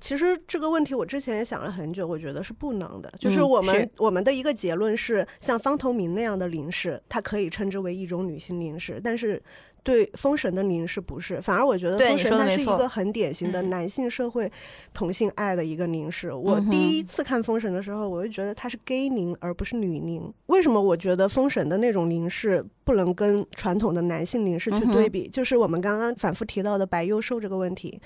[0.00, 3.12] 其实这个问题我之前也想了很久，我觉得是不能的。
[3.18, 9.40] 就是我们、是我们的一个结论是，像方头明那样的零食，它可以称之为一种女性零食，但是
[9.82, 11.40] 对封神的凝视不是。
[11.40, 14.50] 反而我觉得封神它是一个很典型的嗯男性社会
[14.92, 16.32] 同性爱的一个凝视。
[16.32, 20.32] 我第一次看封神的时候，我就觉得它是 gay 凝而不是女凝。
[20.46, 25.28] 为什么我觉得封神的那种凝视不能跟传统的男性凝视去对比？
[25.28, 28.00] 就是我们刚刚反复提到的白幼瘦这个问题。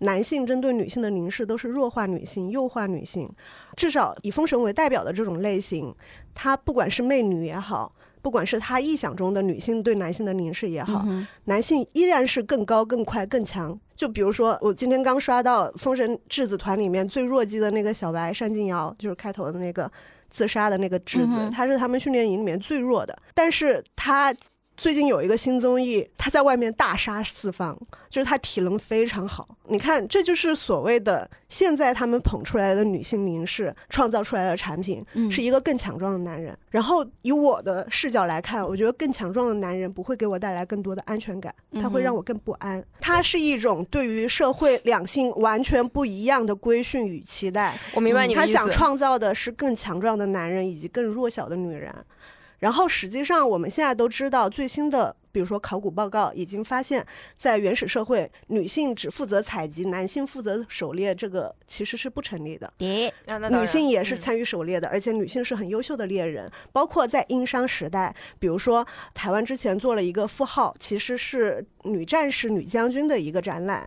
[0.00, 3.26] 男性针对女性的凝视都是弱化女性、幼化女性，
[3.76, 5.94] 至少以封神为代表的这种类型，
[6.34, 7.90] 它不管是媚女也好，
[8.26, 13.78] 不管是他臆想中的女性对男性的凝视也好，嗯男性依然是更高、更快、更强。
[13.94, 19.88] 就比如说，我今天刚刷到《封神质子团》里面最弱鸡的那个小白单敬尧，就是开头的那个
[20.28, 24.34] 自杀的那个质子，嗯他是他们训练营里面最弱的，但是他。
[24.76, 27.76] 最近有一个新综艺，他在外面大杀四方，
[28.10, 29.48] 就是他体能非常好。
[29.68, 36.56] 你看，这就是所谓的现在他们捧出来的女性凝视创造出来的产品，嗯是一个更强壮的男人。
[36.70, 42.84] 然后以我的视角来看，我觉得更强壮的男人不会给我带来更多的安全感，他会让我更不安。
[43.00, 47.76] 他是一种对于社会两性完全不一样的规训与期待。
[47.94, 48.54] 我明白你的意思。
[48.54, 51.92] 他想创造的是更强壮的男人以及更弱小的女人。
[52.58, 62.72] 然后实际上，我们现在都知道，最新的比如说考古报告已经发现，在原始社会，女性只负责采集，男性负责狩猎，这个其实是不成立的。
[62.78, 66.50] 碟女啊那当然嗯性也是参与狩猎的，而且女性是很优秀的猎人。
[66.72, 73.86] 包括在殷商时代，比如说台湾之前做了一个妇号，其实是女战士、女将军的一个展览。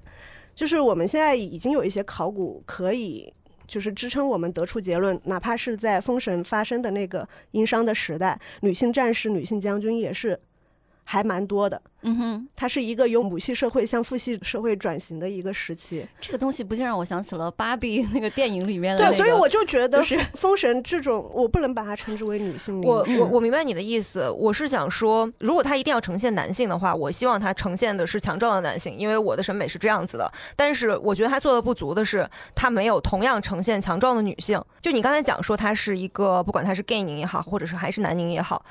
[0.54, 3.34] 就是我们现在已经有一些考古可以。
[3.70, 10.38] 就是支撑我们得出结论，哪怕是在封神发生的那个殷商的时代，女性战士、女性将军也是
[11.12, 11.82] 还蛮多的。
[12.04, 16.08] 嗯哼，它是一个由母系社会向父系社会转型的一个时期。
[16.22, 30.32] 这个东西不禁让我想起了芭比那个电影里面的、那对，所以我就觉得是封神这种，我不能把它称之为女性我我我明白你的意思，我是想说，如果他一定要呈现男性的话，我希望他呈现的是强壮的男性，因为我的审美是这样子的。
[30.56, 34.64] 但是我觉得他做的不足的是，他没有同样呈现强壮的女性。
[34.80, 38.64] 就你刚才讲说，他是一个不管他是 gay 宁也好，或者是还是男宁也好，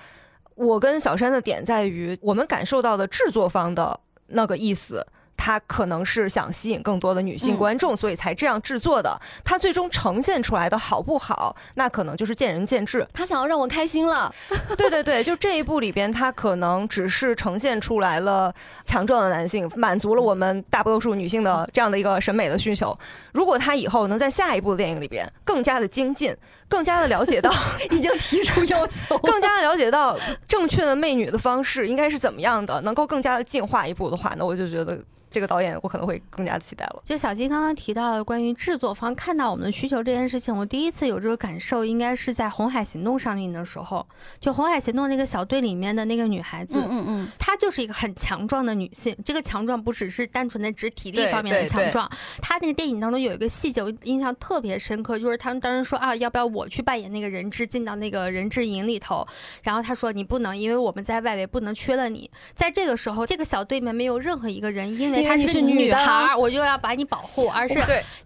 [0.58, 5.06] 我跟小山的点在于，我们感受到的制作方的那个意思。
[5.40, 9.16] 他可能是想吸引更多的女性嗯观众，所以才这样制作的。
[9.44, 13.06] 他最终呈现出来的好不好，那可能就是见仁见智。
[13.12, 14.34] 他想要让我开心了，
[14.76, 18.52] 对对对，就这一部里边，他可能只是呈现出来了
[18.84, 22.98] 强壮的男性，满足了我们大多数女性的这样的一个审美的需求。
[23.32, 26.36] 如果他以后能在下一部电影里边更加的精进，
[26.68, 27.50] 更加的了解到，
[27.90, 34.98] 已经提出要求更加的了解到正确的媚女的方式应该是怎么样的，能够更加的进化一步的话，那我就觉得
[35.30, 37.02] 这个导演我可能会更加的期待了。
[37.04, 44.06] 就小金刚刚提到的关于制作方看到我们的需求这件事情，我第一次有这个感受，应该是在《红海行动》上映的时候。
[44.40, 49.14] 就《红海行动》那个小队里面的那个女孩子，嗯嗯嗯，她就是一个很强壮的女性。
[49.22, 52.10] 这个强壮不只是单纯的指体力方面的强壮，
[52.40, 59.26] 她那个电影当中有一个细节，我印象特别深刻，就是他们当时说啊，要不要我去扮演那个人质，进到那个人质营里头？
[59.62, 62.30] 然后他说你不能，因为我们在外围不能缺了你。
[62.54, 67.78] 在这个时候，这个小队里面没有任何一个人，因为你她是女孩，我就要把你保护，而是，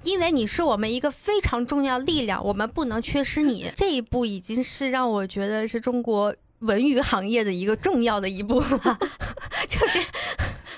[0.05, 3.73] 因为你是我们一个非常重要力量，我们不能缺失你。
[3.77, 8.99] 这一步已经是让我觉得是中国文娱行业的一个重要的一步了，
[9.69, 9.99] 就是。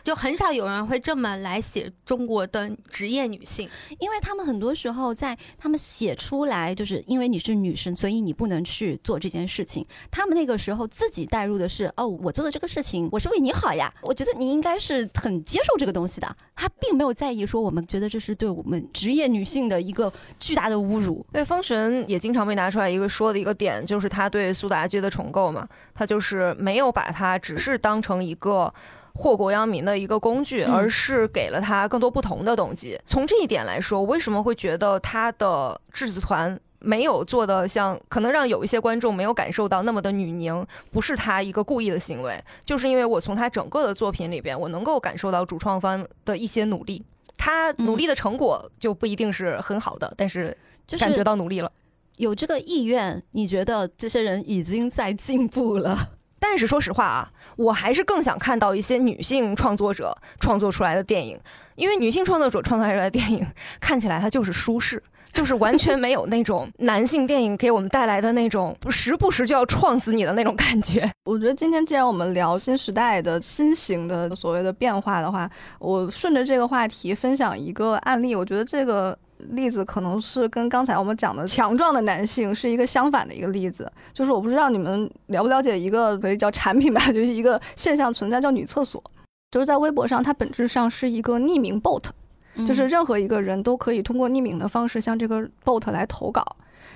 [0.05, 9.85] 就很少有人会这么来写中国的职业女性，因为他们很多时候在他们写出来，就是因为你是女生，所以你不能去做这件事情。
[10.11, 13.93] 他们那个时候自己带入的是，哦，我做的这个事情，我是为你好呀。
[14.03, 16.37] 我觉得你应该是很接受这个东西的。
[16.55, 21.25] 他并没有在意说，我们觉得这是对我们职业女性的一个巨大的侮辱。
[21.33, 28.73] 对，方神也经常被拿出来一个说的一个点，就是他对苏妲己的重构嘛，他就是没有把她只是当成一个
[29.15, 32.99] 祸国殃民的一个工具，嗯而是给了他更多不同的动机。
[33.07, 36.61] 从这一点来说，我为什么会觉得他的质子团？
[36.87, 47.03] 没有做的像，可能让有一些观众没有感受到那么的女凝，不是他一个故意的行为，就是因为我从他整个的作品里边，我能够感受到主创方的一些努力。
[47.39, 50.55] 他努力的成果就不一定是很好的，但是
[50.87, 51.73] 就感觉到努力了。
[52.17, 56.11] 有这个意愿，你觉得这些人已经在进步了？
[56.47, 61.41] 但是说实话啊，我还是更想看到一些女性创作者创作出来的电影，
[61.75, 63.47] 因为女性创作者创作出来的电影
[63.81, 65.03] 看起来它就是舒适。
[65.33, 71.11] 就是完全没有那种男性电影给我们带来的那种时不时就要撞死你的那种感觉。
[71.25, 78.37] 我觉得今天既然我们聊新时代的新型的所谓的变化的话，我顺着这个话题分享一个案例。
[78.37, 83.91] 我觉得这个例子可能是跟刚才我们讲的强壮的男性是一个相反的一个例子。
[84.13, 89.03] 就是我不知道你们了不了解一个可以叫产品吧， 就是一个现象存在叫女厕所，
[89.51, 92.05] 就是在微博上它本质上是一个匿名 bot。
[92.65, 96.41] 就是任何一个人都可以通过匿名的方式向这个 bot 来投稿，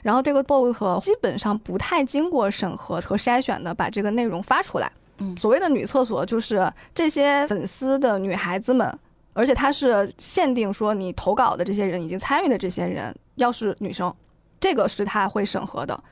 [0.02, 4.88] 然后这个 bot 基本上不太经过审核和筛选的把这个内容发出来。
[5.18, 8.96] 嗯所谓的女厕所就是这些粉丝的女孩子们，
[9.38, 14.12] 而且它是限定说你投稿的这些人已经参与的这些人要是女生，
[14.58, 16.02] 这个是他会审核的。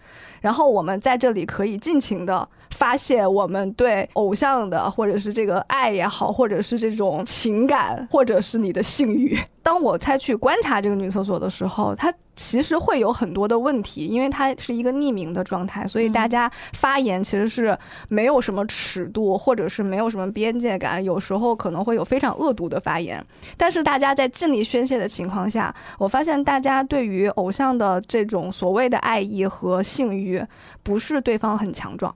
[0.40, 9.38] 然后我们在这里可以尽情的发泄我们对偶像的，或者是这个爱也好，或者是这种情感，或者是你的性欲。
[9.62, 17.76] 当我再去观察这个女厕所的时候，它其实会有很多的问题，因为它是一个匿名的状态，所以大家发言其实是
[18.08, 23.20] 没有什么尺度，或者是没有什么边界感，有时候可能会有非常恶毒的发言。
[23.56, 30.40] 但是大家在尽力宣泄的情况下，我发现大家对于偶像的这种所谓的爱意和性欲，
[30.84, 32.14] 不是对方很强壮，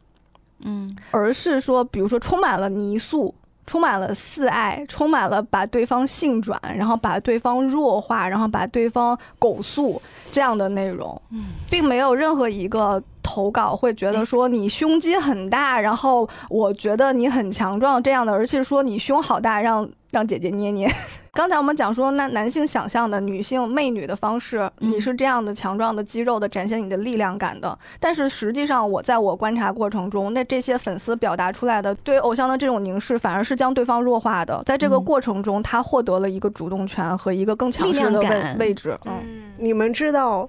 [0.64, 3.34] 嗯而是说，比如说充满了泥塑。
[3.66, 10.02] 充满了四爱，充满了把对方性转，然后把对方弱化，然后把对方狗塑
[10.32, 20.90] 这样的内容，嗯，并没有任何一个投稿会觉得说你胸肌很大，然后我觉得你很强壮这样的，而是说你胸好大，让让姐姐捏捏。
[21.32, 24.90] 刚才我们讲说，那男性想象的女性媚女的方式，嗯。
[24.90, 34.60] 你是这样的强壮的肌肉的展现你的力量感的，但是实际上我在我观察过程中，那这些粉丝表达出来的对偶像的这种凝视，反而是将对方弱化的。
[34.66, 38.58] 在这个嗯过程中，他获得了一个主动权和一个更强力势的位量感。
[38.58, 38.98] 位置。
[39.04, 40.48] 嗯，嗯，你们知道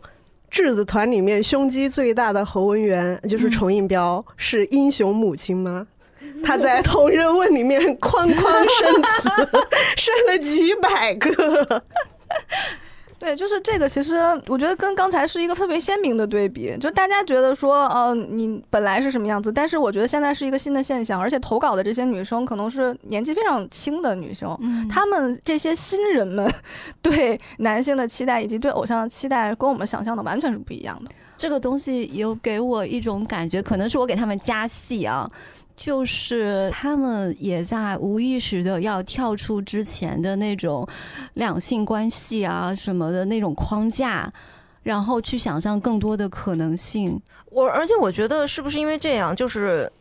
[0.49, 3.51] 质子团里面胸肌最大的侯文元就是嗯。
[3.51, 5.85] 重印标、是英雄母亲吗？
[6.43, 8.43] 他在同人文里面哐哐
[8.79, 9.65] 生子，
[9.97, 11.83] 生了几百个。
[13.19, 13.87] 对，就是这个。
[13.87, 14.17] 其实
[14.47, 24.57] 我觉得跟刚才是一个特别鲜明的对比，就大家觉得说，呃，你本来是什么样子，但是我觉得现在是一个新的现象，而且投稿的这些女生可能是年纪非常轻的女生。
[24.61, 26.51] 嗯她们这些新人们
[26.99, 31.11] 对男性的期待以及对偶像的期待，跟我们想象的完全是不一样的。
[31.37, 35.29] 这个东西有给我一种感觉，可能是我给他们加戏啊，
[35.75, 40.87] 就是他们也在无意识的要跳出之前的那种
[41.35, 44.31] 两性关系啊什么的那种框架，
[44.83, 47.19] 然后去想象更多的可能性。
[47.49, 49.91] 我而且我觉得是不是因为这样，就是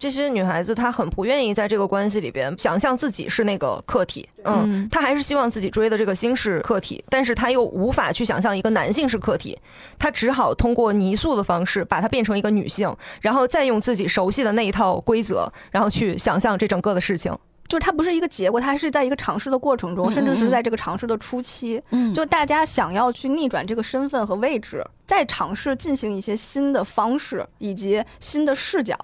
[0.00, 9.58] 这些女孩子她很不愿意在这个关系里边想象自己是那个客体，嗯，嗯她还是希望自己追的这个星是客体，但是她又无法去想象一个男性是客体，
[9.98, 17.36] 她只好通过泥塑的方式把它变成一个女性，然后再用自己熟悉的那一套规则，然后去想象这整个的事情。
[17.68, 28.96] 就是它不是一个结果，它是在一个尝试的过程中，嗯甚至是在这个尝试的初期，嗯就大家想要去逆转这个身份和位置，再尝试进行一些新的方式以及新的视角。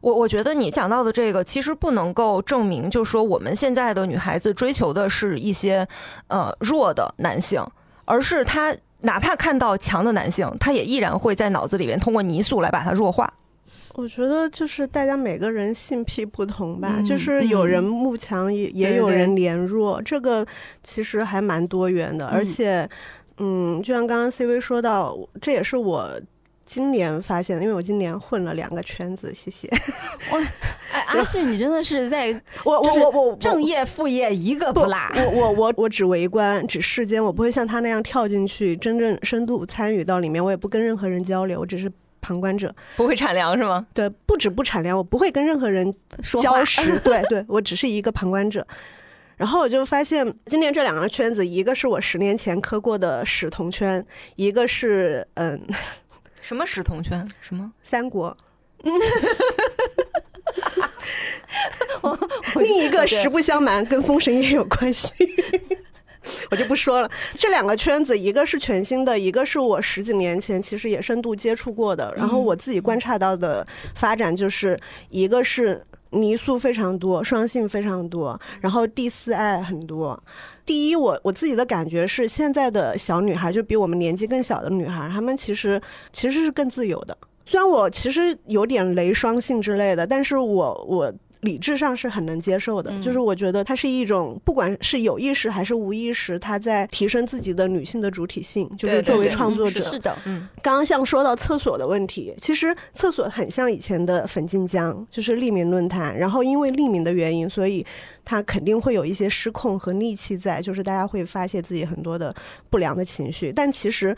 [0.00, 5.86] 我我觉得你讲到的这个，其实不能够证明，就是说我们现在的女孩子追求的是一些
[6.28, 7.64] 呃弱的男性，
[8.04, 13.32] 而是她哪怕看到强的男性，她也依然会在脑子里面通过泥塑来把它弱化。
[13.94, 20.46] 我觉得就是大家每个人性癖不同吧，嗯就是有人嗯慕强也也有人怜弱，这个
[20.82, 22.26] 其实还蛮多元的。
[22.26, 22.90] 而嗯且，
[23.38, 26.10] 嗯，就像刚刚 C V 说到，这也是我
[26.66, 29.68] 今年发现的，因为我今年混了两个圈子，谢谢。
[30.32, 30.38] 我
[30.92, 32.28] 哎，阿旭，你真的是在
[32.64, 34.98] 我我我我正业副业一个不不落。
[35.14, 40.44] 我我我我只围观，只世间，我不会像他那样跳进去，真正深度参与到里面。
[40.44, 41.90] 我也不跟任何人交流，我只是
[42.20, 42.74] 旁观者。
[42.96, 43.86] 不会产粮是吗？
[43.94, 46.98] 对，不止不产粮，我不会跟任何人说交实。
[47.04, 48.66] 对对，我只是一个旁观者。
[49.36, 54.04] 然后我就发现，今年这两个圈子，一个是我十年前磕过的史同圈，
[54.34, 55.60] 一个是嗯
[56.46, 57.28] 什么史同圈？
[57.40, 57.72] 什么？
[57.82, 58.36] 三国。
[62.54, 65.12] 另一个实不相瞒，跟封神也有关系。
[66.52, 72.14] 我就不说了，这两个圈子，一个是全新的，一个是我十几年前其实也深度接触过的。
[72.16, 73.66] 然后我自己观察到的
[73.96, 74.78] 发展，就是
[75.08, 80.22] 一个是泥塑非常多，双性非常多，然后第四爱很多。
[80.66, 85.80] 第一，我我自己的感觉是，现在的小女孩就比我们年纪更小的女孩，她们其实
[86.12, 87.16] 其实是更自由的。
[87.46, 91.14] 虽然我其实有点雷双性之类的，但是我我。
[91.46, 99.80] 理智上是很能接受的，就是我觉得它是一种，不管是有意识还是无意识，它在提升自己的女性的主体性，就是作为创作者。
[99.84, 100.48] 是的，嗯。
[100.60, 106.18] 刚刚像说到厕所的问题，其实厕所很像以前的粉晋江，就是利民论坛。
[106.18, 107.86] 然后因为利民的原因，所以
[108.24, 112.34] 它肯定会有一些失控和戾气在，就是大家会发泄自己很多的
[112.68, 113.52] 不良的情绪。
[113.52, 114.14] 但其实，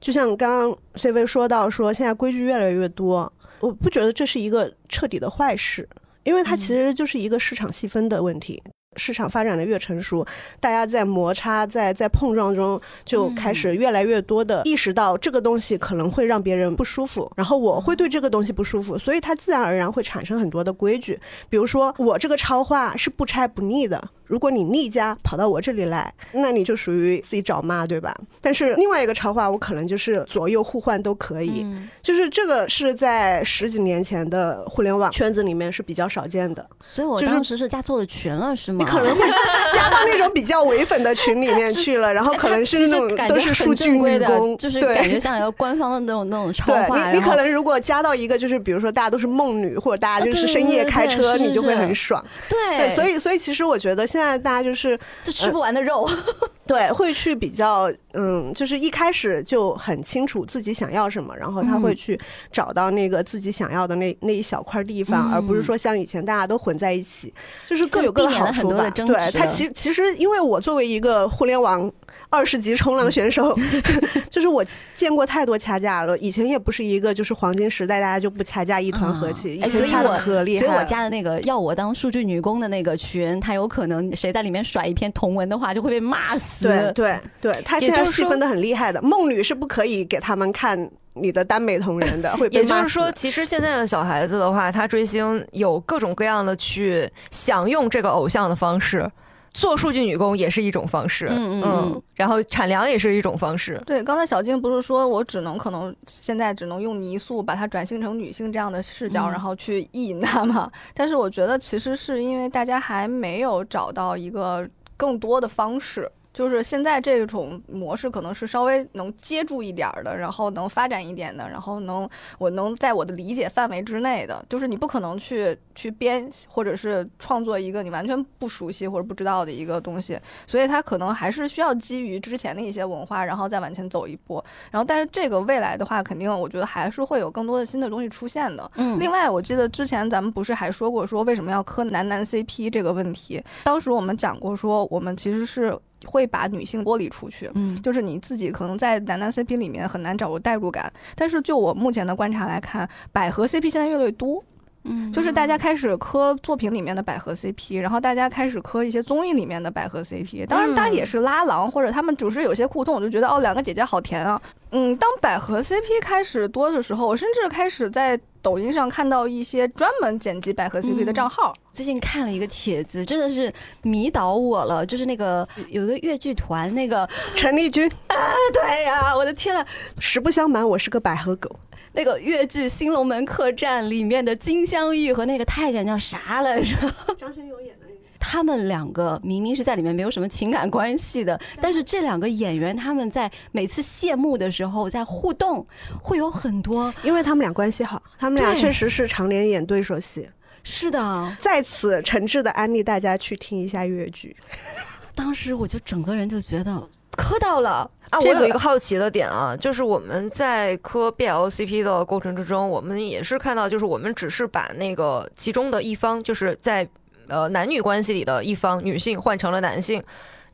[0.00, 5.88] 就像刚刚 C V 说到，说现在规矩越来越多，我不觉得这是一个彻底的坏事。
[6.24, 8.62] 因为它其实就是一个市场细分的问题。
[8.96, 10.22] 市场发展的越成熟，
[10.60, 21.18] 大家在摩擦、在在碰撞中，就开始越来越多的意识到这个东西可能会让别人不舒服，然后我会对这个东西不舒服，所以它自然而然会产生很多的规矩。
[21.48, 28.16] 比如说，我这个超话是不拆不腻的，如果你逆家跑到我这里来，那你就属于自己找骂，对吧？
[28.40, 31.66] 但是另外一个超话，我可能就是左右互换都可以，
[32.00, 36.66] 就是这个是在十几年前的互联网圈子里面是比较少见的。
[36.80, 38.78] 所以我当时是加错了群了，是吗？
[38.78, 39.28] 你可能会
[39.74, 47.10] 加到那种比较伪粉的群里面去了， 然后可能是那种都是数据女工，就是感觉像一个官方的那种那种超话。
[47.10, 52.24] 你你可能如果加到一个就是比如说大家都是梦女，或者大家就是深夜开车，你就会很爽。
[52.48, 56.08] 对，所以所以其实我觉得现在大家就是就吃不完的肉，
[56.64, 62.18] 对，会去比较嗯，就是一开始就很清楚自己想要什么，然后他会去
[62.52, 67.34] 找到那个自己想要的那那一小块地方，而不是说像以前大家都混在一起，
[67.66, 68.88] 就是各有各的好处吧。
[68.90, 71.90] 对，他其其实，因为我作为一个互联网
[72.30, 73.52] 二十级冲浪选手，
[74.30, 76.16] 就是我见过太多掐架了。
[76.18, 79.56] 以前也不是一个就是黄金时代，大家就不掐架，一团和气。
[79.56, 80.64] 以前掐的可厉害。
[80.64, 86.51] 所以我加的那个要我当数据女工的那个群，他有可能谁在里面甩一篇同文的话，就会被骂死。
[86.60, 89.00] 对对对，他现在细分的很厉害的。
[89.02, 99.10] 梦女是不可以给他们看你的耽美同人的，会也就是说，其实现在的小孩子的话，他追星有各种各样的去享用这个偶像的方式。
[99.54, 103.78] 做数据女工也是一种方式，嗯嗯，然后产粮也是一种方式。
[103.84, 110.72] 对，刚才小静不是说我只能可能现在只能用泥塑把它转性成女性这样的视角，然后去意淫它吗？
[110.94, 116.10] 但是我觉得其实是因为大家还没有找到一个更多的方式。
[116.32, 122.08] 就是现在这种模式可能是稍微能接住一点儿的，然后能发展一点的，然后能
[122.38, 134.42] 我能在我的理解范围之内的，就是你不可能去去编或者是创作一个你完全不熟悉或者不知道的一个东西，所以它可能还是需要基于之前的一些文化，然后再往前走一步。
[134.70, 138.70] 然后，但是这个未来的话，肯定我觉得还是会有更多的新的东西出现的。
[138.76, 138.98] 嗯。
[138.98, 143.42] 另外，我记得之前咱们不是还说过说为什么要磕男男 CP 这个问题？
[143.64, 145.78] 当时我们讲过说，我们其实是。
[146.06, 154.42] 会把女性剥离出去，嗯，就是你自己可能在男男 CP 里面很难找到代入感，但是就我目前的观察来看，百合 CP 现在越来越多，
[154.84, 168.18] 嗯，就是大家开始磕作品里面的百合 CP，然后大家开始磕一些综艺里面的百合 CP，当然大家也是拉郎或者他们只是有些互动，我就觉得哦两个姐姐好甜啊，嗯，当百合 CP 开始多的时候，我甚至开始在。
[168.42, 174.84] 抖音上看到一些专门剪辑百合 CP 的账号，最近看了一个帖子，真的是迷倒我了。
[174.84, 178.16] 就是那个有一个越剧团，那个陈丽君 啊，
[178.52, 179.64] 对呀，我的天呐，
[180.00, 181.54] 实不相瞒，我是个百合狗。
[181.92, 186.76] 那个越剧《新龙门客栈》里面的金镶玉和那个太监叫啥来着？
[187.18, 187.86] 张学友演的。
[188.24, 195.66] 他们两个明明是在里面没有什么情感关系的，但是这两个演员他们在每次谢幕的时候在互动，
[196.00, 200.28] 会有很多，因为他们俩关系好，他们俩确实是常年演对手戏。
[200.62, 204.36] 是的，在此诚挚的安利大家去听一下越剧。
[205.16, 208.18] 当时我就整个人就觉得磕到了啊！
[208.20, 216.88] 我有一个好奇的点啊，就是我们在磕 BLCP 的过程之中，我们也是看到，就是我们只是把那个其中的一方，就是在。
[217.28, 220.02] 呃，男女关系里的一方女性换成了男性，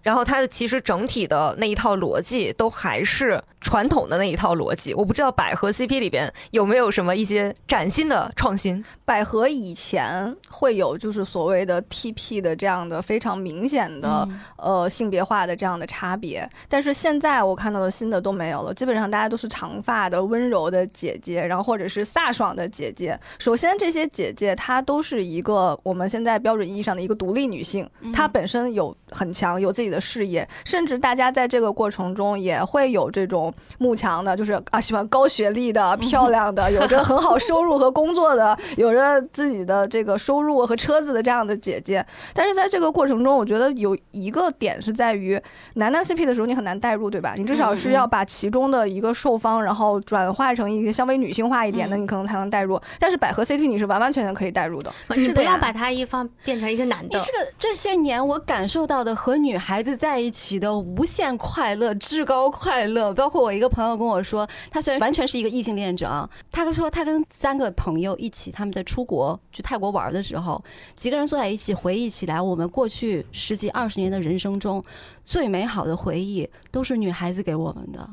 [0.02, 3.42] 然后他的其实整体的那一套逻辑都还是。
[3.68, 4.94] 传统的那一套逻辑。
[4.94, 8.82] 我不知道百合 CP 里边有没有什么一些崭新的创新。
[9.04, 23.18] 百合以前会有就是所谓的 TP 的这样的非常明显的、嗯呃性别化的这样的差别，但是现在我看到的新的都没有了，基本上大家都是长发的温柔的姐姐，然后或者是飒爽的姐姐。
[23.38, 42.04] 首先这些姐姐她都是一个我们现在标准意义上的一个独立女性，她本身有很强有自己的事业，甚至大家在这个过程中也会有这种慕强的，就是啊喜欢高学历的、 漂亮的，有着很好收入和工作的， 有着自己的这个收入和车子的这样的姐姐。
[42.34, 45.40] 但是在这个过程中，我觉得有一个点是在于
[45.74, 47.34] 男男 CP 的时候你很难代入，对吧？
[47.36, 52.80] 你至少是要把其中的一个受方，然后转化成一个稍微女性化一点的，嗯你可能才能代入。
[52.98, 54.92] 但是百合 CP 你是完完全全可以代入的。
[55.16, 57.32] 你不要把他一方变成一个男的你这。
[57.32, 70.62] 个这些年我感受到的和女孩子在一起的无限快乐、至高快乐，包括我一个朋友跟我说，他虽然完全是一个异性恋者啊，他说他跟三个朋友一起，他们在出国去泰国玩的时候，
[70.94, 74.82] 几个人坐在一起回忆起来，我们过去十几二十年的人生中
[75.24, 78.08] 最美好的回忆都是女孩子给我们的。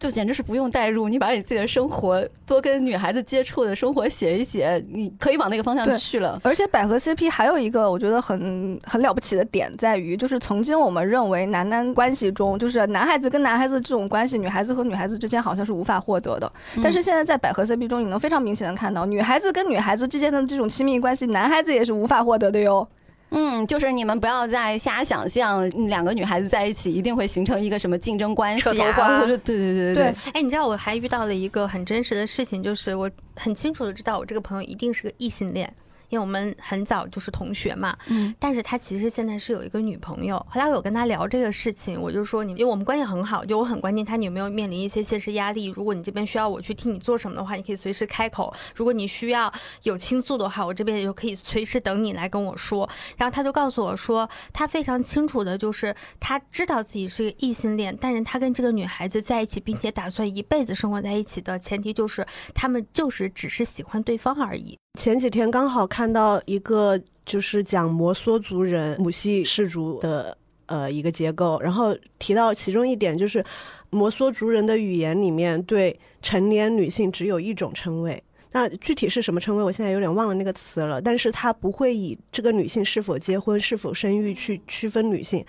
[0.00, 6.40] 就简直是不用代入，你把你自己的生活多跟女孩子接触的生活写一写，你可以往那个方向去了。
[6.42, 16.50] 而且百合 CP 还有一个我觉得很很了不起的点在于，就是曾经我们认为男男关系中，就是男孩子跟男孩子这种关系，女孩子和女孩子之间好像是无法获得的。
[16.82, 22.88] 但是现在在百合 CP 中，你能非常明显的看到，女孩子跟女孩子之间的这种亲密关系，男孩子也是无法获得的哟。
[23.30, 35.72] 嗯，就是你们不要再瞎想象，嗯两个女孩子在一起一定会形成一个什么竞争关系啊，对对对对对，哎，你知道我还遇到了一个很真实的事情，就是我很清楚的知道我这个朋友一定是个异性恋。
[36.10, 40.36] 因为我们很早就是同学嘛，嗯但是他其实现在是有一个女朋友。
[40.50, 45.66] 后来我有跟他聊这个事情，我就说你，因为我们关系很好，就我很关心他你有没有面临一些现实压力。
[45.66, 49.52] 如果你这边需要我去替你做什么的话，你可以随时开口；如果你需要
[49.84, 52.88] 有倾诉的话，我这边也就可以随时等你来跟我说。
[53.16, 64.76] 然后他就告诉我说，他非常清楚的就是他知道自己是个异性恋，但是他跟这个女孩子在一起，并且打算一辈子生活在一起的前提就是他们就是只是喜欢对方而已。
[64.98, 70.36] 前几天刚好看到一个就是讲摩梭族人母系氏族的
[70.66, 73.42] 呃一个结构，然后提到其中一点就是
[73.90, 78.20] 摩梭族人的语言里面对成年女性只有一种称谓。
[78.52, 81.00] 那具体是什么称谓，我现在有点忘了那个词了。
[81.00, 85.44] 但是它不会以这个女性是否结婚、是否生育去区分女性。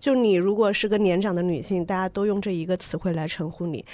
[0.00, 3.84] 就你如果是个年长的女性，大家都用这一个词汇来称呼你。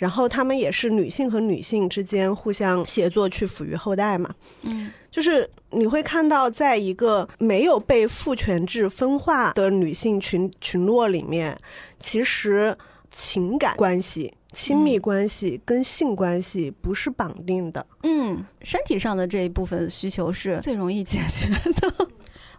[0.00, 4.34] 然后他们也是女性和女性之间互相协作去抚育后代嘛。
[4.62, 11.54] 嗯，就是你会看到，在一个没有被父权制分化的女性群群落里面，
[11.98, 12.74] 其实
[13.10, 17.86] 情感关系、亲密关系跟性关系不是绑定的。
[18.02, 22.08] 嗯，身体上的这一部分需求是最容易解决的。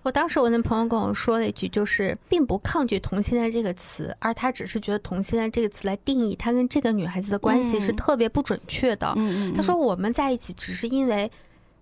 [0.04, 9.14] 我当时我那朋友跟我说了一句，就是并不抗拒同性恋这个词，而他只是觉得同性恋这个词来定义他跟这个女孩子的关系是嗯特别不准确的。
[9.16, 11.32] 嗯他说我们在一起只是因为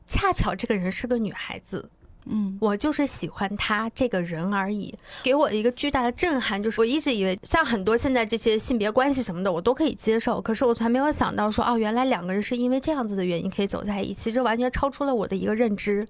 [0.06, 1.90] 恰巧这个人是个女孩子，
[2.26, 4.94] 嗯我就是喜欢他这个人而已。
[5.24, 16.06] 给我一个巨大的震撼，就是我一直以为像很多现在这些性别关系什么的，我都可以接受，可是我从来没有想到说，哦，原来两个人是因为这样子的原因可以走在一起，这完全超出了我的一个认知。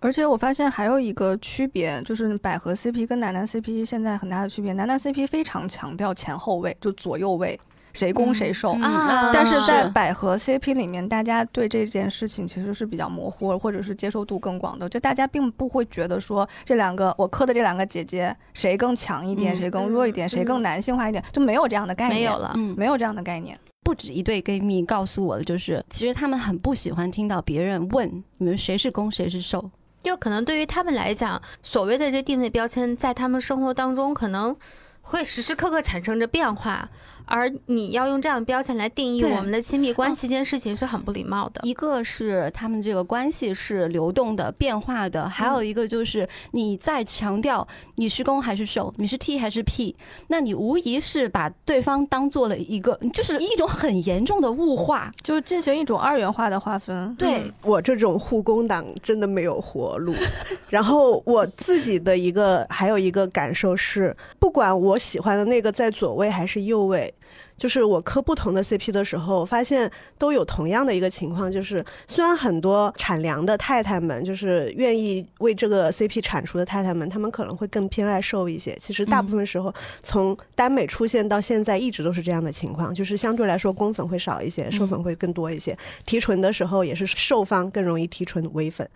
[0.00, 7.58] 而且我发现还有一个区别，就是百合 CP 跟男男 CP 现在很大的区别，男男 CP 非常强调前后位，就左右位，
[7.92, 8.74] 谁攻谁受。
[8.74, 14.88] 嗯啊但是在百合 CP 里面，大家对这件事情其实是比较模糊，或者是接受度更广的。
[14.88, 22.20] 就大家并不会觉得说这两个我磕的这两个姐姐谁更强一点，嗯谁更弱一点，谁更男性化一点，就没有这样的概念。
[22.20, 23.58] 没有了，嗯，没有这样的概念。
[23.82, 29.70] 不止一对闺蜜告诉我的，就是其实他们很不喜欢听到别人问你们谁是攻谁是受。
[30.02, 34.56] 就可能对于他们来讲，所谓的这定位标签，在他们生活当中可能
[35.02, 36.88] 会时时刻刻产生着变化，
[37.28, 41.60] 而你要用这样的标签来定义我们的亲密关系，这件事情是很不礼貌的。
[41.62, 47.66] 一个是他们这个关系是流动的、变化的，还有一个就是你在强调
[47.96, 49.94] 你是攻还是受，你是 T 还是 P，
[50.28, 55.12] 那你无疑是把对方当做了一个，就是一种很严重的物化。
[55.22, 57.14] 就进行一种二元化的划分。
[57.16, 60.14] 对，我这种护工党真的没有活路。
[60.70, 67.12] 然后我自己的一个还有一个感受是，不管我喜欢的那个在左位还是右位，
[67.58, 78.76] 就是我磕不同的 CP 的时候，发现都有同样的一个情况，就是虽然很多产粮的太太们，就是愿意为这个 CP 产出的太太们，她们可能会更偏爱瘦一些。
[78.80, 85.76] 其实大部分时候，从耽美出现到现在，一直都是这样的情况，就是相对来说公粉会少一些，受粉会更多一些。
[86.06, 88.88] 提纯的时候也是受方更容易提纯微粉，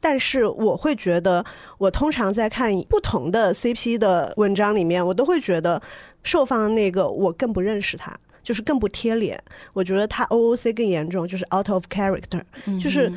[0.00, 1.42] 但是我会觉得，
[1.78, 5.80] 我通常在看不同的 CP 的文章里面，我都会觉得。
[6.22, 8.12] 受方的那个我更不认识他，
[8.42, 9.42] 就是更不贴脸。
[9.72, 12.42] 我觉得他 OOC 更严重，就是 out of character，
[12.80, 13.12] 就是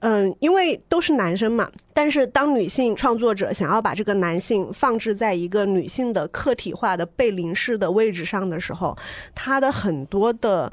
[0.00, 1.70] 嗯，因为都是男生嘛。
[1.92, 8.96] 但是当女性创作者想要把这个男性放置在一个女性的客体化的被凝视的位置上的时候，
[9.34, 10.72] 他的很多的。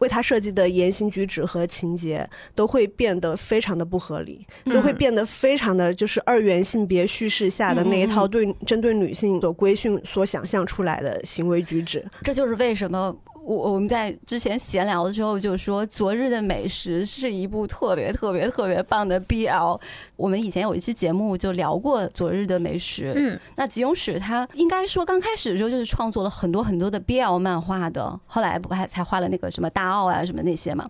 [0.00, 12.04] 为他设计的言行举止和情节都会变得非常的不合理，都会变得非常的就是二元性别叙事下的那一套对针对女性所规训所想象出来的行为举止。
[12.22, 13.16] 这就是为什么。
[13.42, 19.80] 我我们在之前闲聊的时候就说，《昨日的美食》是一部特别特别特别棒的 BL。
[20.16, 23.04] 我们以前有一期节目就聊过《昨日的美食》。
[23.16, 30.88] 嗯，那吉永史他应该说刚开始的时候就是创作了很多很多的 BL 漫画的，后来不还才画了那个什么大奥啊什么那些嘛。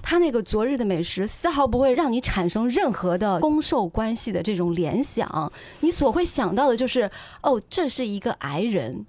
[0.00, 7.10] 他那个《昨日的美食》丝毫不会让你产生任何的攻受关系的这种联想，你所会想到的就是
[7.42, 9.06] 哦，这是一个矮人。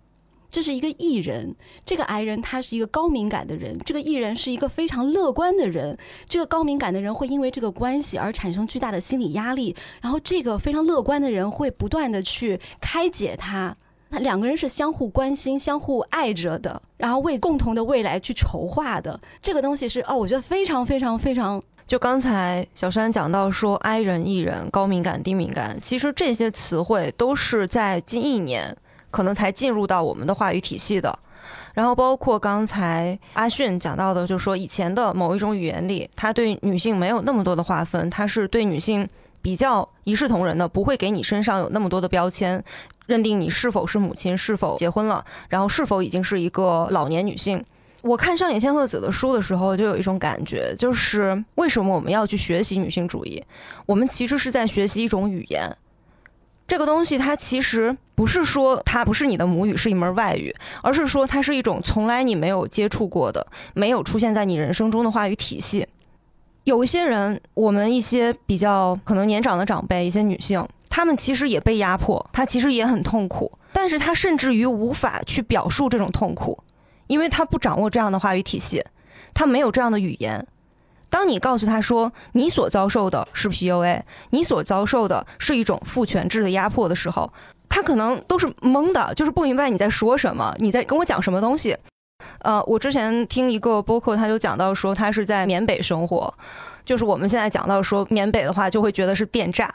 [0.56, 1.54] 这是一个艺人，
[1.84, 5.98] 这个矮人他是一个高敏感的人，这个艺人是一个非常乐观的人，
[6.30, 13.76] 这个高敏感的人会因为这个关系而产生巨大的心理压力，然后这个非常乐观的人会不断的去开解他，
[14.08, 21.62] 那两个人是相互关心、相互爱着的，然后为共同的未来去筹划的，这个东西是哦，我觉得非常非常非常。
[21.86, 28.78] 就刚才小山讲到说，I 人、艺人、高敏感、低敏感，其实这些词汇都是在近一年。
[29.16, 31.18] 可能才进入到我们的话语体系的，
[31.74, 39.08] 然后包括刚才阿迅讲到的，就是说以前的某一种语言里，他对女性没有那么多的划分，他是对女性
[39.42, 42.62] 比较一视同仁的，不会给你身上有那么多的标签，
[43.06, 47.64] 认定你是否是母亲，是否结婚了，然后是否已经是一个老年女性。
[48.02, 53.42] 我看上野千鹤子的书的时候，就有一种感觉，就是为什么我们要去学习女性主义？
[53.86, 55.74] 我们其实是在学习一种语言。
[56.68, 65.88] 这个东西它其实不是说它不是你的母语，是一门外语，而是说它是一种从来你没有接触过的、没有出现在你人生中的话语体系。
[66.64, 76.58] 有一些人，我们一些比较可能年长的长辈，一些女性，她们其实也被压迫，她其实也很痛苦，但是她甚至于无法去表述这种痛苦，
[77.06, 78.84] 因为她不掌握这样的话语体系，
[79.36, 80.48] 她没有这样的语言。
[81.16, 84.02] 当你告诉他说你所遭受的是 PUA，
[84.32, 87.32] 你所遭受的是一种父权制的压迫的时候，
[87.70, 91.78] 他可能都是懵的，就是不明白你在说什么，你在跟我讲什么东西。
[92.40, 96.34] 呃，我之前听一个播客，他就讲到说他是在缅北生活，
[96.84, 99.74] 就是我们现在讲到说缅北的话，就会觉得是电诈，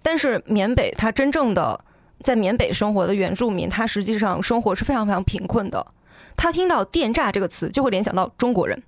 [0.00, 1.78] 但是缅北他真正的
[2.22, 5.86] 在缅北生活的原住民，他实际上生活是非常非常贫困的，
[6.34, 8.82] 他听到电诈这个词就会联想到中国人。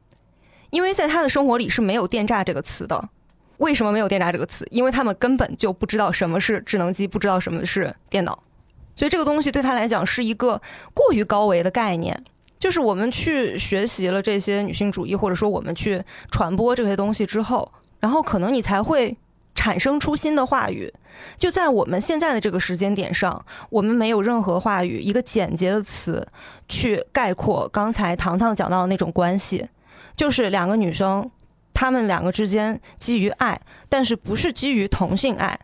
[0.76, 3.08] 因为在他的生活里是没有“电诈”这个词的，
[3.56, 4.68] 为什么没有“电诈”这个词？
[4.70, 8.38] 因为他们根本就不知道什么是智能机，不知道什么是电脑，
[8.94, 10.60] 所以这个东西对他来讲是一个
[10.92, 12.22] 过于高维的概念。
[12.58, 19.16] 就是我们去学习了这些女性主义，或者说我们去传播这些东西之后，然后可能你才会
[19.54, 20.92] 产生出新的话语。
[21.38, 26.28] 就在我们现在的这个时间点上，我们没有任何话语，一个简洁的词
[26.68, 29.66] 去概括刚才糖糖讲到的那种关系。
[30.16, 31.30] 就是两个女生，
[31.72, 35.60] 她们两个之间基于爱，但是不是基于同性爱，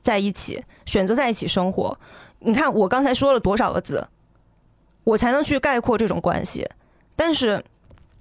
[0.00, 1.98] 在一起选择在一起生活。
[2.38, 4.06] 你看我刚才说了多少个字，
[5.04, 6.68] 我才能去概括这种关系？
[7.16, 7.64] 但是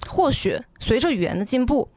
[0.07, 1.88] 或许随着语言的进步，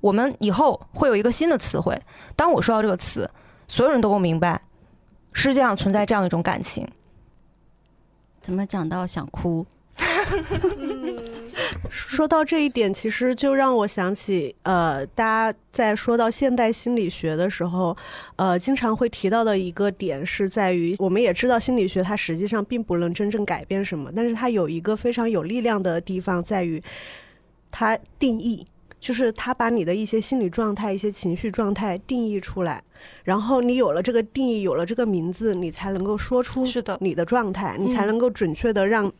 [0.00, 2.00] 我们以后会有一个新的词汇。
[2.36, 3.30] 当我说到这个词，
[3.68, 4.62] 所有人都会明白，
[5.32, 6.88] 世界上存在这样一种感情。
[8.40, 9.66] 怎么讲到想哭？
[11.88, 17.96] 说到这一点，其实就让我想起，呃，大家在说到现代心理学的时候，
[18.36, 26.82] 呃，经常会提到的一个点是在于，我们也知道心理学它实际上并不能真正改变什么，但是它有一个非常有力量的地方在于，
[27.70, 28.66] 它定义，
[28.98, 32.82] 就是它把你的一些心理状态、一些情绪状态定义出来，
[33.22, 39.12] 然后你有了这个定义，有了这个名字，你才能够说出是的你的状态，你才能够准确的让。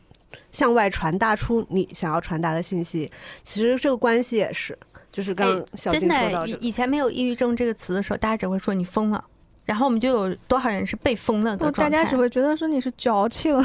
[0.51, 3.11] 向外传达出你想要传达的信息，
[3.43, 4.77] 其实这个关系也是，
[5.11, 9.23] 就是刚小金说到，以前没有抑郁症这个词的时候，大家只会说你疯了，
[9.63, 13.55] 然后我们就有多少人是被疯了的状态，大家只会觉得说你是矫情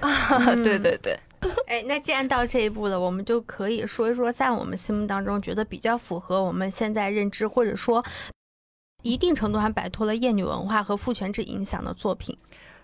[0.00, 1.18] 啊， 对对对。
[1.68, 8.04] 哎，那既然到这一步了，我们就可以说一说，在我们心目当中觉得比较符合我们现在认知，或者说
[9.02, 12.36] 一定程度上摆脱了厌女文化和父权制影响的作品。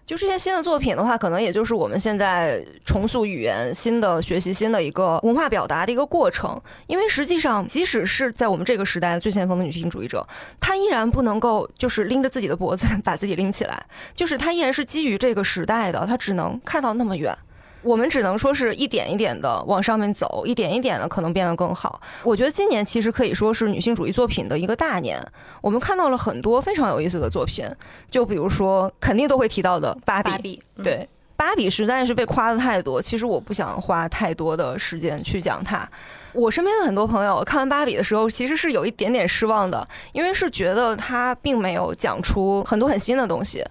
[0.05, 6.61] 就这些新的作品的话，可能也就是我们现在重塑语言、新的学习、新的一个文化表达的一个过程。
[6.87, 10.27] 因为实际上，即使是在我们这个时代最先锋的女性主义者，
[10.61, 17.37] 她依然不能够就是拎着自己的脖子把自己拎起来，就是她依然是基于这个时代的，她只能看到那么远。
[17.83, 22.01] 我们只能说是一点一点的往上面走，一点一点的可能变得更好。
[22.23, 25.21] 我觉得今年其实可以说是女性主义作品的一个大年，
[25.61, 27.69] 我们看到了很多非常有意思的作品，
[28.11, 31.09] 就比如说肯定都会提到的芭比，芭比，嗯对。
[31.35, 35.89] 芭比实在是被夸的太多，其实我不想花太多的时间去讲它。
[36.33, 43.65] 我身边的很多朋友看完芭比的时候，其实是有一点点失望的，因为是觉得它并没有讲出很多很新的东西。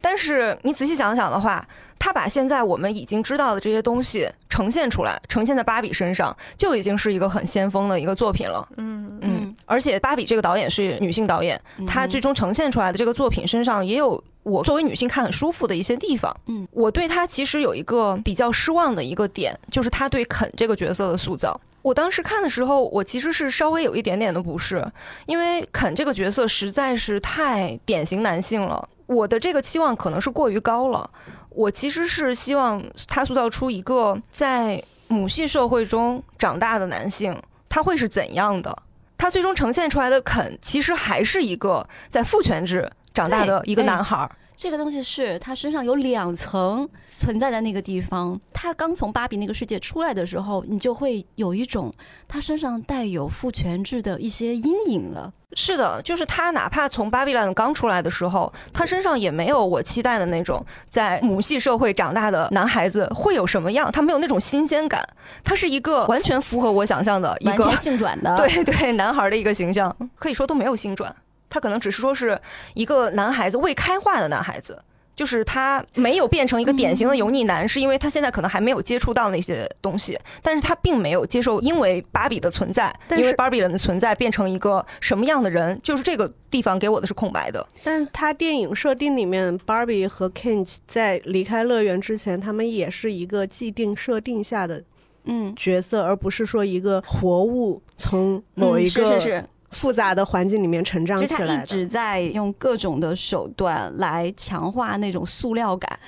[0.00, 1.66] 但是你仔细想想的话，
[1.98, 8.66] 他把现在我们已经知道的这些东西呈现出来，呈现在芭比身上，就已经是一个很先锋的一个作品了。
[8.76, 16.34] 嗯嗯，而且芭比这个导演是女性导演，嗯她最终呈现出来的这个作品身上也有我作为女性看很舒服的一些地方。
[16.46, 21.60] 嗯，我对她其实有一个比较失望的一个点，就是她对肯这个角色的塑造。
[21.82, 24.86] 我当时看的时候，我其实是稍微有一点点的不适，
[25.26, 31.10] 因为肯这个角色实在是太典型男性了，我的这个期望可能是过于高了。
[31.50, 37.36] 我其实是希望他塑造出一个在母系社会中长大的男性，
[37.68, 38.84] 他会是怎样的？
[39.18, 44.30] 他最终呈现出来的肯，其实还是一个在父权制长大的一个男孩儿。
[44.60, 48.38] 这个东西是他身上有两层存在在那个地方。
[48.52, 51.90] 他刚从芭比那个世界出来的时候，你就会有一种
[52.28, 55.32] 他身上带有父权制的一些阴影了。
[55.54, 65.02] 是的，就是他哪怕从巴比伦刚出来的时候，他身上也没有我期待的那种在母系社会长大的男孩子会有什么样，他没有那种新鲜感，
[65.42, 71.16] 他是一个完全符合我想象的一个完全性转的， 对对男孩的一个形象，可以说都没有性转，
[71.50, 72.40] 他可能只是说是
[72.72, 74.82] 一个男孩子未开化的男孩子。
[75.16, 87.66] 就是他没有变成一个典型的油腻男，是因为他现在可能还没有接触到那些东西，但是他并没有接受因为芭比的存在，因为芭比人的存在变成一个什么样的人，就是这个地方给我的是空白的。
[87.84, 94.82] 但他电影设定里面，Barbie 和 Ken 在离开乐园之前，他们也是一个既定设定下的
[95.24, 101.62] 嗯，角色，而不是说一个活物从某嗯一个是是是，复杂的环境里面成长起来的。
[101.62, 105.98] 一直在用各种的手段来强化那种塑料感。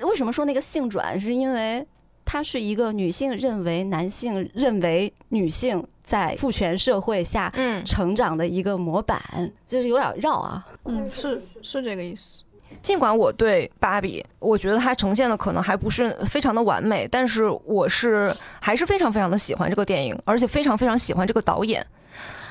[0.00, 1.18] 为什么说那个性转？
[1.18, 1.86] 是因为
[2.24, 9.22] 它是一个女性认为男性认为女性在父权社会下嗯，成长的一个模板，
[9.66, 10.66] 就是有点绕啊。
[10.84, 12.42] 嗯，是是这个意思。
[12.82, 21.86] 尽管我对芭比，我觉得它呈现的可能还不是非常的完美，但是我是还是非常非常的喜欢这个电影，而且非常非常喜欢这个导演。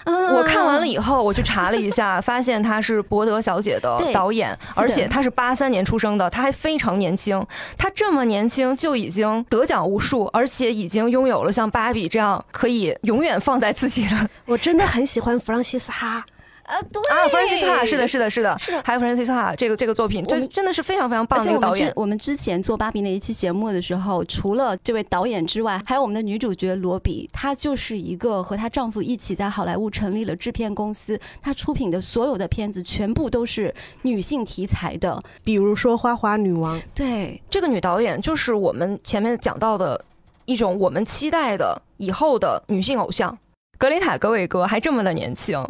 [0.05, 7.45] 我看完了以后，我去查了一下，发现她是博德小姐的导演，而且她是八三年出生的，她还非常年轻。
[7.77, 16.25] 她这么年轻就已经得奖无数，而且已经拥有了像芭比这样可以永远放在自己的我真的很喜欢弗朗西斯哈，
[16.63, 21.91] 啊，对啊，弗兰西斯哈是的，是的，是的还有弗兰西斯哈这个这个作品，我们这真的是非常非常棒的一个导演。
[21.95, 35.21] 我们之前做芭比那一期节目的时候，除了这位导演之外，还有我们的女主角罗比，她就是一个和她丈夫一起在好莱坞成立了制片公司，她出品的所有的片子全部都是女性题材的。
[35.43, 40.03] 比如说《花花女王》，对，这个女导演就是我们前面讲到的
[40.45, 43.37] 一种我们期待的以后的女性偶像。
[43.77, 45.61] 格雷塔·格韦格还这么的年轻，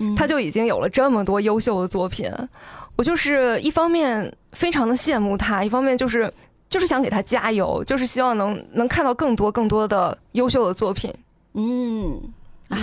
[0.00, 2.30] 嗯她就已经有了这么多优秀的作品。
[2.96, 6.32] 我就是一方面非常的羡慕她，一方面就是
[6.68, 11.12] 就是想给她加油，就是希望能能看到更多更多的优秀的作品。
[11.54, 12.20] 嗯。
[12.68, 12.76] 啊，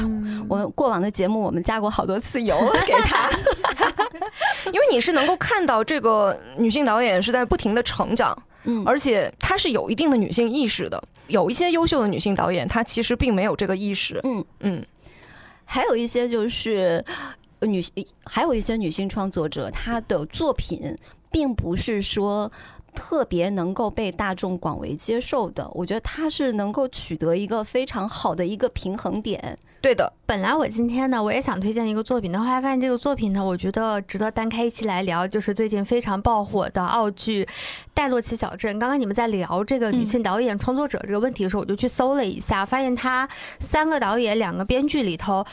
[0.50, 2.58] 我们过往的节目我们加过好多次油
[2.88, 3.30] 给她，
[4.74, 11.00] 因为你是能够看到这个女性导演是在不停的成长，嗯，而且她是有一定的女性意识的。
[11.28, 14.20] 有一些优秀的女性导演，她其实并没有这个意识。
[14.24, 14.84] 嗯嗯，
[15.66, 17.04] 还有一些就是
[17.62, 17.84] 女，
[18.24, 20.96] 还有一些女性创作者，她的作品
[21.32, 22.50] 并不是说
[22.96, 25.70] 特别能够被大众广为接受的。
[25.74, 29.56] 我觉得它是能够取得一个非常好的一个平衡点。
[29.82, 37.46] 对的，本来我今天呢，我也想推荐一个作品但，后来发现这个作品呢，我觉得值得单开一期来聊，就是最近非常爆火的澳剧
[37.94, 38.76] 《戴洛奇小镇》。
[38.80, 43.30] 刚刚你们在聊这个女性导演创作者这个问题的时候，我就去搜了一下，发现他
[43.60, 45.46] 三个导演、两个编剧里头。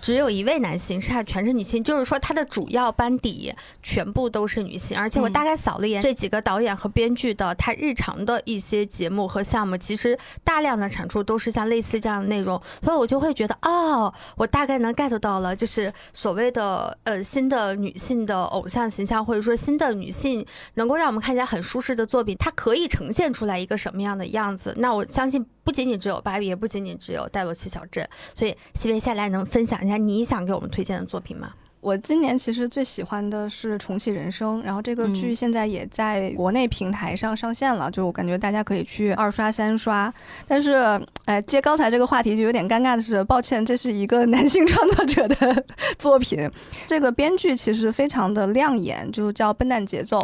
[0.00, 4.96] 只有一位男性，剩下全是女性，就是说他的主要班底全部都是女性。
[4.96, 24.74] 而且我大概扫了一眼这几个导演和编剧的他日常的一些节目和项目，其实大量的产出都是像类似这样的内容，所以我就会觉得，哦，我大概能 get 到了，就是所谓的呃新的女性的偶像形象，或者说新的女性能够让我们看起来很舒适的作品，它可以呈现出来一个什么样的样子？
[24.76, 28.06] 那我相信不仅仅只有芭比，也不仅仅只有戴洛奇小镇。
[28.34, 31.52] 所以，希贝下来能分享讲一下你想给我们推荐的作品吗？
[31.80, 40.12] 我今年其实最喜欢的是《重启人生》，然后这个剧现在也在国内平台上上线了，就我感觉大家可以去二刷三刷。
[40.48, 45.64] 但是，哎，接刚才这个话题就有点尴尬的是，抱歉，这是一个 男性创作者的
[45.96, 46.50] 作品。
[46.88, 50.18] 这个编剧其实非常的亮眼，就叫《笨蛋节奏》。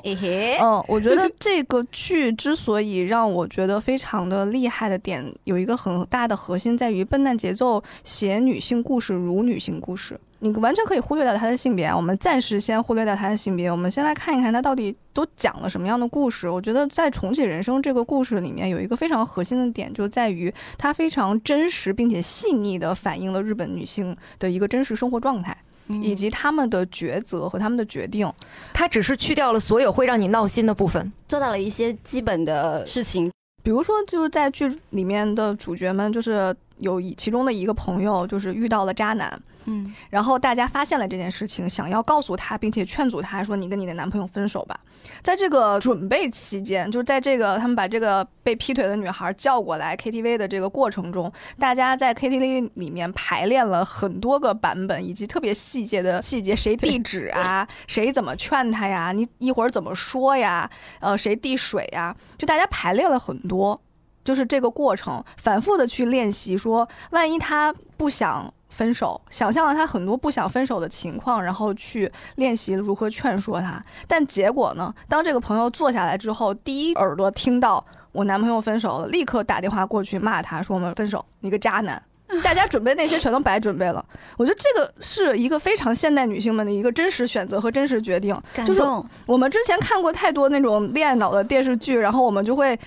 [0.61, 10.19] 嗯，我觉得这个剧之所以让我觉得非常的厉害的点，有一个很大的核心在于，《笨蛋节奏》写女性故事如女性故事。
[10.45, 16.49] 你完全可以忽略掉他的性别，我们暂时先忽略掉他的性别，我们先来看一看他到底都讲了什么样的故事。
[16.49, 28.29] 我觉得在重启人生这个故事里面，有一个非常核心的点，就在于它非常真实并且细腻地反映了日本女性的一个真实生活状态，以及他们的抉择和他们的决定。
[28.73, 33.31] 他只是去掉了所有会让你闹心的部分，做到了一些基本的事情，
[33.63, 39.41] 比如说就是在剧里面的主角们，就是有其中的一个朋友，就是遇到了渣男。
[39.65, 44.79] 嗯，然后大家发现了这件事情，想要告诉他，并且劝阻他说：“你跟你的男朋友分手吧。”
[45.23, 63.81] 在这个准备期间，就是在这个他们把这个被劈腿的女孩叫过来 KTV 的这个过程中，大家在 KTV 里面排练了很多个版本，以及特别细节的细节，谁递纸啊， 谁怎么劝他呀，你一会儿怎么说呀，呃，谁递水呀，就大家排练了很多，
[64.25, 68.53] 就是这个过程反复的去练习，说万一他不想。
[68.73, 73.81] 分手，想象了他很多不想分手的情况，然后去练习如何劝说他。
[74.09, 74.93] 但结果呢？
[75.09, 82.03] 当这个朋友坐下来之后，第一耳朵听到我男朋友分手了，立刻打电话过去骂他说：“我们分手，你个渣男！”
[82.43, 84.03] 大家准备那些全都白准备了。
[84.39, 88.35] 我觉得这个是一个非常现代女性们的一个真实选择和真实决定。
[88.67, 88.83] 就是
[89.27, 92.79] 我们之前看过太多那种恋爱脑的电视剧，然后我们就会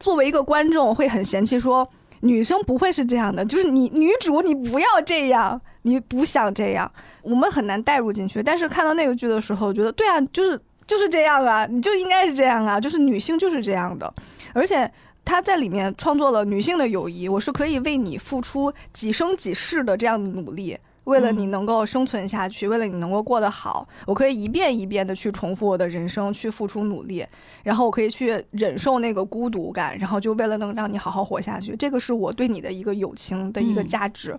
[0.00, 1.88] 作为一个观众会很嫌弃说。
[2.20, 6.90] 女生不会是这样的，就是你女主，你不要这样，你不想这样，
[7.22, 8.42] 我们很难代入进去。
[8.42, 14.12] 但是看到那个剧的时候，觉得对啊，就是就是这样啊，你就应该是这样啊，就是女性就是这样的。
[14.52, 14.90] 而且
[15.24, 20.76] 她在里面创作了女性的友谊，我是可以为你付出几生几世的这样的努力。
[21.08, 27.24] 为了你能够生存下去，为了你能够过得好，我可以一遍一遍的去重复我的人生，去付出努力，
[27.64, 34.36] 然后我可以去忍受那个孤独感，然后就为了能让你好好活下去，这个是我对你的一个友情的一个价值。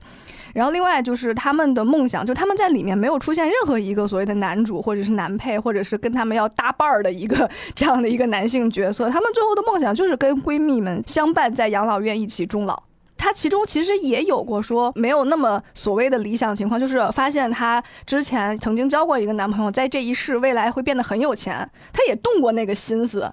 [0.54, 12.89] 然后另外就是他们的梦想，就他们在里面没有出现任何一个所谓的男主或者是男配，或者是跟他们要搭伴儿的一个这样的一个男性角色，他们最后的梦想就是跟闺蜜们相伴在养老院一起终老。
[13.20, 23.30] 她其中其实也有过说没有那么所谓的理想情况，就是发现她之前曾经交过一个男朋友，在这一世未来会变得很有钱，她也动过那个心思，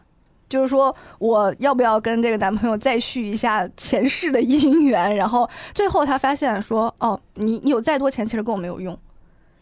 [0.48, 5.14] 就是说我要不要跟这个男朋友再续一下前世的姻缘？
[5.14, 8.98] 然后最后她发现说，哦，你你有再多钱其实跟我没有用，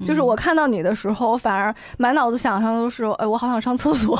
[0.06, 4.18] 就是我看到你的时候，反而满脑子想象都是，哎，我好想上厕所。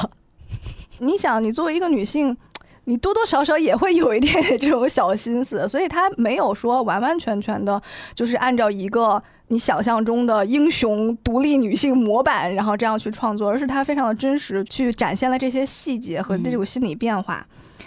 [1.01, 2.37] 你想，你作为一个女性。
[2.85, 7.81] 你多多少少也会有一点这种小心思，所以他没有说完完全全的，
[8.15, 17.47] 就是按照一个你想象中的英雄独立女性模板，然后这样去创作，而是他非常的真实，去展现了这些细节和这种心理变化。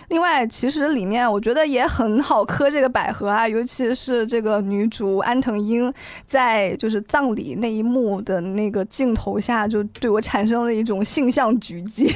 [0.10, 5.93] 另外，其实里面我觉得也很好磕这个百合啊，尤其是这个女主安藤英
[6.26, 12.10] 在就是葬礼那一幕的那个镜头下，就对我产生了一种性向狙击。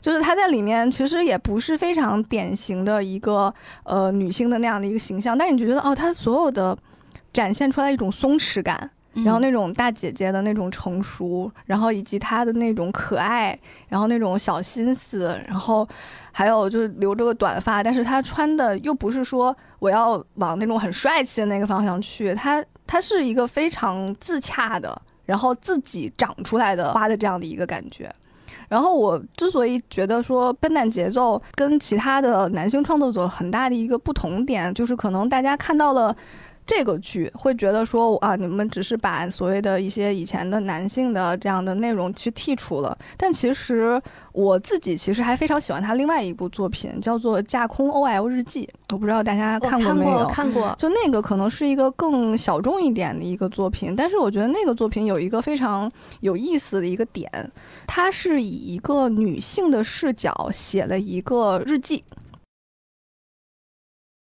[0.00, 3.52] 就是她在里面其实也不是非常典型的一个
[3.84, 6.76] 呃女性的那样的一个形象，但是你就觉得哦，她所有的
[7.32, 13.58] 展现出来一种松弛感，然后那种大姐姐的那种成熟，然后以及她的那种可爱，
[13.88, 15.86] 然后那种小心思，然后
[16.30, 28.10] 还有就是留着个短发，但是她穿的又不是说我要往那种很帅气的那个方向去，她她是一个非常自洽的，然后自己长出来的花的这样的一个感觉。
[28.72, 36.16] 然后我之所以觉得说《笨蛋节奏》跟其他的男性创作者很大的一个不同点，就是可能大家看到了
[36.66, 42.96] 这个剧，会觉得说啊，你们只是把所谓的一些以前的男性的这样的内容去剔除了。
[43.16, 44.00] 但其实
[44.32, 50.26] 我自己其实还非常喜欢他另外一部作品，叫做《架空 OL 日记》，我不知道大家看过没有？
[50.28, 55.90] 看过，就那个可能是一个更小众一点的一个作品，但是我觉得那个作品有一个非常
[56.20, 57.28] 有意思的一个点，
[57.86, 62.04] 它是以一个女性的视角写了一个日记。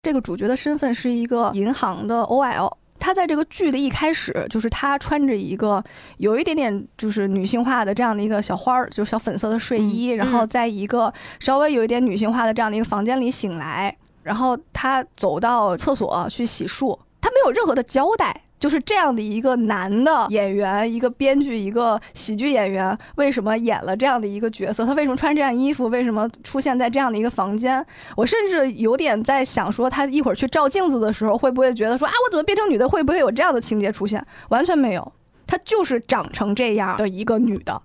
[0.04, 5.82] 这个主角的身份是一个银行的 OL，他在这个剧的一开始，就是他穿着一个
[6.18, 18.42] 有一点点就是女性化的这样的一个小花儿，就是小粉色的睡衣，然后在一个稍微有一点女性化的这样的一个房间里醒来，然后他走到厕所去洗漱，他没有任何的交代。
[18.64, 24.86] 就是这样的一个男的演员，一个编剧，一个喜剧演员，为什么演了这样的一个角色？
[24.86, 25.90] 他为什么穿这样衣服？
[25.90, 27.86] 为什么出现在这样的一个房间？
[28.16, 32.88] 我甚至有点在想，说他一会儿去照镜子的时候，会不会觉得说啊，我怎么变成女的？
[32.88, 34.26] 会不会有这样的情节出现？
[34.48, 35.12] 完全没有，
[35.46, 37.82] 他就是长成这样的一个女的，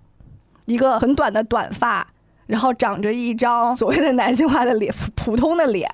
[0.63, 2.07] 一个很短的短发。
[2.49, 5.87] 然后长着一张所谓的男性化的脸，普通的脸，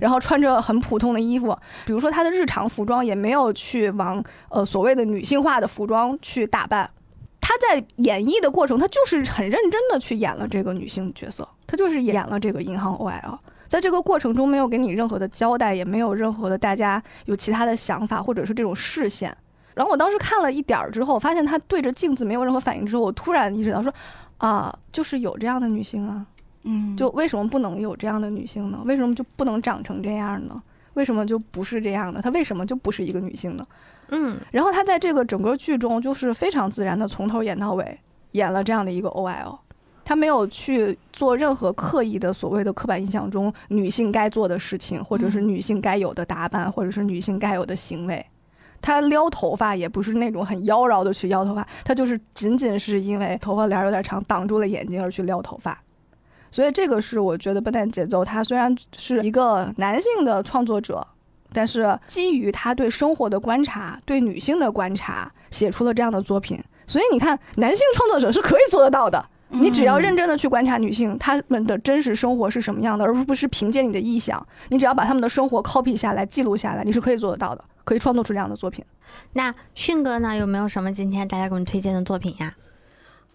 [0.00, 6.90] 然后穿着很普通的衣服，比如说他的日常服装也没有去往呃所谓的女性化的服装去打扮，
[7.40, 13.38] 他在演绎的过程，他就是很认真的去演了这个女性角色，他就是演了这个银行 OL，
[13.68, 19.32] 在这个过程中没有给你任何的交代，也没有任何的大家有其他的想法或者是这种视线。
[19.74, 23.94] 然后我当时看了一点儿之后，发现他对着镜子没有任何反应之后，我突然意识到说。
[24.38, 26.26] 啊，就是有这样的女性啊，
[26.64, 28.80] 嗯，就为什么不能有这样的女性呢？
[28.84, 30.62] 为什么就不能长成这样呢？
[30.94, 32.22] 为什么就不是这样的？
[32.22, 33.66] 她为什么就不是一个女性呢？
[34.08, 37.98] 嗯，然后她在这个整个剧中就是非常自然的从头演到尾，
[38.32, 39.58] 演了这样的一个 OL，
[40.04, 48.24] 她没有去做任何刻意的所谓的刻板印象中女性该做的事情，或者是女性该有的打扮，或者是女性该有的行为。
[48.86, 55.76] 她撩头发也不是那种很妖娆的去撩头发，他就是仅仅是因为头发帘有点长挡住了眼睛而去撩头发，
[56.52, 58.24] 所以这个是我觉得笨蛋节奏。
[58.24, 61.04] 他虽然是一个男性的创作者，
[61.52, 66.62] 但是基于他对生活的观察、对女性的观察，写出了这样的作品。
[66.86, 69.26] 所以你看，男性创作者是可以做得到的。
[69.48, 74.46] 你只要认真的去观察女性她们的真实生活是什么样的，而不是凭借你的臆想。
[74.68, 77.64] 你只要把她们的生活 copy 下来、记录下来，你是可以做得到的。
[77.86, 78.84] 可以创作出这样的作品。
[79.34, 80.36] 那迅哥呢？
[80.36, 82.54] 有没有什么今天大家给我们推荐的作品呀？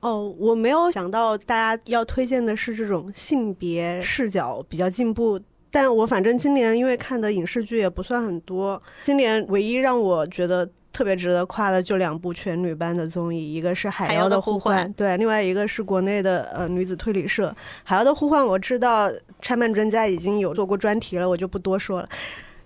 [0.01, 17.49] 哦，我没有想到大家要推荐的是这种性别视角比较进步，但我反正今年因为看的影视剧也不算很多，今年唯一让我觉得特别值得夸的就两部全女班的综艺，一个是《海妖的呼唤》，对，另外一个是国内的呃女子推理社。
[17.85, 19.09] 《海妖的呼唤》我知道
[19.39, 22.09] 拆漫专家已经有做过专题了，我就不多说了。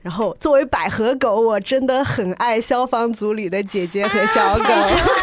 [0.06, 4.64] 然后，作为百合狗，我真的很爱消防组里的姐姐和小狗，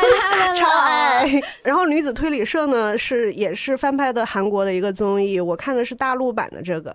[0.58, 1.40] 超爱。
[1.62, 6.92] 然后，女子推理社呢是也是翻拍的韩国的一个综艺，我看的是大陆版的这个。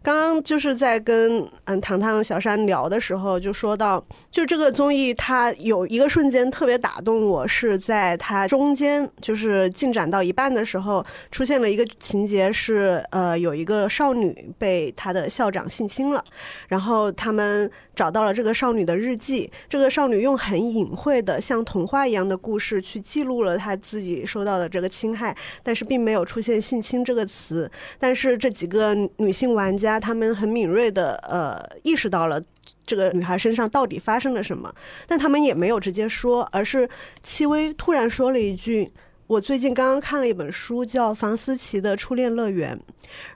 [0.00, 4.00] 刚刚就是在跟嗯糖糖小山聊的时候，就说到，
[4.30, 16.24] 就这个综艺它有一个瞬间特别打动我，是在它中间就是进展到一半的时候，出现了一个情节是呃有一个少女被她的校长性侵了，
[16.68, 17.10] 然后。
[17.24, 27.70] 他们找到了这个少女的日记，这个少女用很隐晦的像童话一样的故事去记录了她自己受到的这个侵害，但是并没有出现性侵这个词。
[27.98, 32.38] 但是这几个女性玩家，她们很敏锐的呃意识到了
[32.84, 34.70] 这个女孩身上到底发生了什么，
[35.06, 36.86] 但他们也没有直接说，而是
[37.22, 38.92] 戚薇突然说了一句。
[39.26, 42.78] 我最近刚刚看了一本书，叫房思琪的初恋乐园，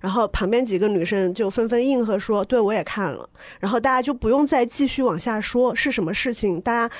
[0.00, 3.28] 然后旁边几个女生就纷纷应和说：“对我也看了。”
[3.58, 6.94] 然后大家就不用再继续往下说是什么事情，大家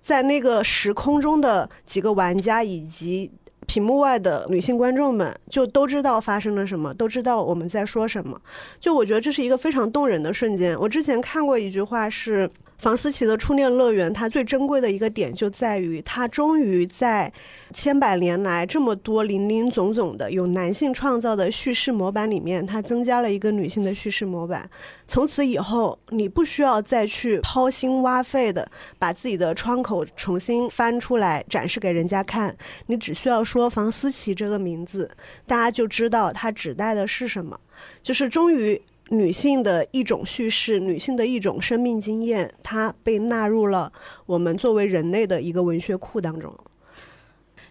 [0.00, 3.30] 在那个时空中的几个玩家以及
[3.68, 8.40] 屏幕外的女性观众们就都知道发生了什么，都知道我们在说什么。
[8.80, 10.76] 就我觉得这是一个非常动人的瞬间。
[10.80, 12.50] 我之前看过一句话是。
[12.82, 17.32] 房思琪的初恋乐园，它最珍贵的一个点就在于，它终于在
[17.72, 24.68] 千百年来这么多林林总总的有男性创造的叙事模板里面，它增加了一个女性的叙事模板。
[25.06, 28.68] 从此以后，你不需要再去掏心挖肺的
[28.98, 32.52] 把自己的窗口重新翻出来展示给人家看，
[32.86, 35.08] 你只需要说房思琪这个名字，
[35.46, 37.56] 大家就知道它指代的是什么。
[38.02, 38.82] 就是终于。
[39.12, 43.92] 女性的一种叙事，女性的一种生命经验，它被纳入了
[44.24, 46.50] 我们作为人类的一个文学库当中。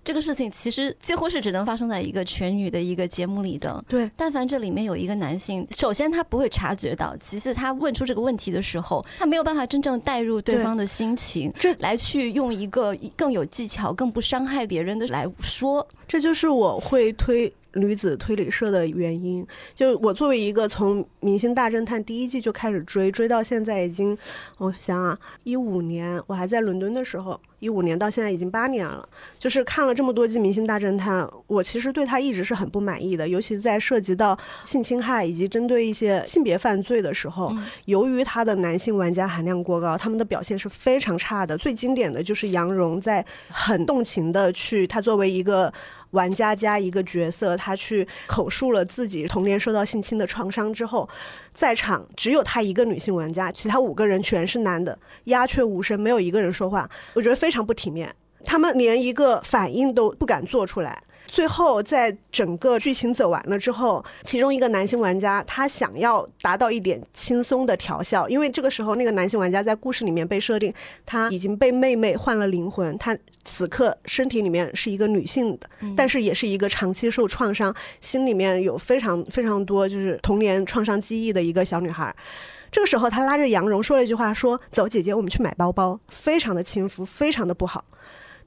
[0.03, 3.83] 这个事情其实几乎是只能发生在一个全女的一个节目里的。
[3.87, 15.87] 对，但凡这里面有一个男性，首先他不会察觉到，其次他问出这个问题的时候，他没有办法真正带入对对方的心情，这来去用一个更有技巧、更不伤害别人的来说。
[16.07, 19.45] 这就是我会推女子推理社的原因。
[19.73, 24.17] 就我作为一个从《明星大侦探》第一季就开始追，追到现在已经，
[24.57, 29.07] 我想啊，一五年我还在伦敦的时候，一五年到现在已经八年了。
[29.39, 37.53] 就是看了这么多季《明星大侦探》，我其实对他一直是很不满意的，尤其在涉及到性侵害以及针对一些性别犯罪的时候，
[37.85, 41.57] 由于他的男性玩家含量过高，他们的表现是非常差的。
[41.57, 45.71] 最经典的就是杨蓉在很动情的去，他作为一个
[46.11, 51.07] 玩家加一个角色，他去口述了自己童年受到性侵的创伤之后，
[51.53, 58.13] 在场只有他一个女性玩家，其他五个人全是男的，鸦雀无声，没有一个人说话，我觉得非常不体面。
[58.43, 61.03] 他们连一个反应都不敢做出来。
[61.31, 70.73] 最后，在整个剧情走完了之后，其中一个男性玩家他想要达到一点轻松的调笑，因为这个时候那个男性玩家在故事里面被设定
[71.05, 82.13] 他已经被妹妹换了灵魂，他此刻身体里面是一个女性的，但是也是一个长期受创伤、心里面有非常非常多就是童年创伤记忆的一个小女孩。
[82.69, 87.85] 这个时候，他拉着杨蓉说了一句话，说：“走，姐姐，我们去买包包。”非常的轻浮，非常的不好。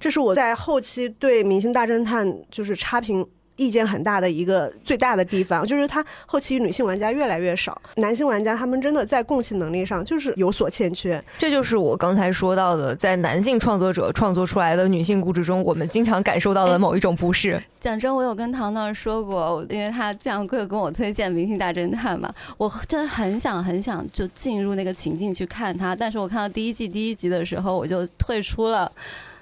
[0.05, 3.27] 这是我在后期对《明星大侦探》就是差评
[3.57, 11.25] 意见很大的一个最大的地方，就是他后期女性玩家越来越少，男性玩家他们真的在共情能力上就是有所欠缺。
[11.39, 17.59] 这就是我刚才说到的，在男性创作者创作出来的女性故事中，我们经常感受到的某一种不适。
[17.85, 28.91] 讲真，我有跟糖糖说过，因为他这样会跟我推荐《明星大侦探》嘛，我真的很想很想就进入那个情境去看他，但是我看到第一季第一集的时候，我就退出了。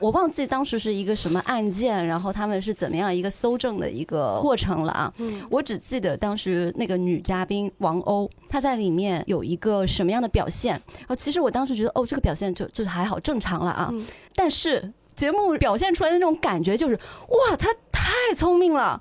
[0.00, 5.14] 我忘记当时是一个什么案件，然后他们是怎么样一个搜证的一个过程了啊？
[5.48, 10.72] 我只记得当时那个女嘉宾王鸥，她在里面有一个什么样的表现。
[10.98, 13.94] 然后其实我当时觉得，哦，这个表现就就还好，正常了啊。
[14.34, 19.00] 但是节目表现出来的那种感觉就是，哇，他太聪明了。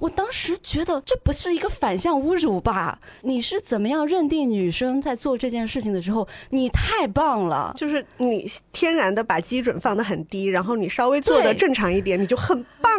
[0.00, 2.98] 我当时觉得这不是一个反向侮辱吧？
[3.22, 7.72] 你是怎么样认定女生在做这件事情的时候，你太棒了？
[7.76, 12.92] 就是你天然的把基准放得很低，然后你稍微做的正常一点，你就很棒。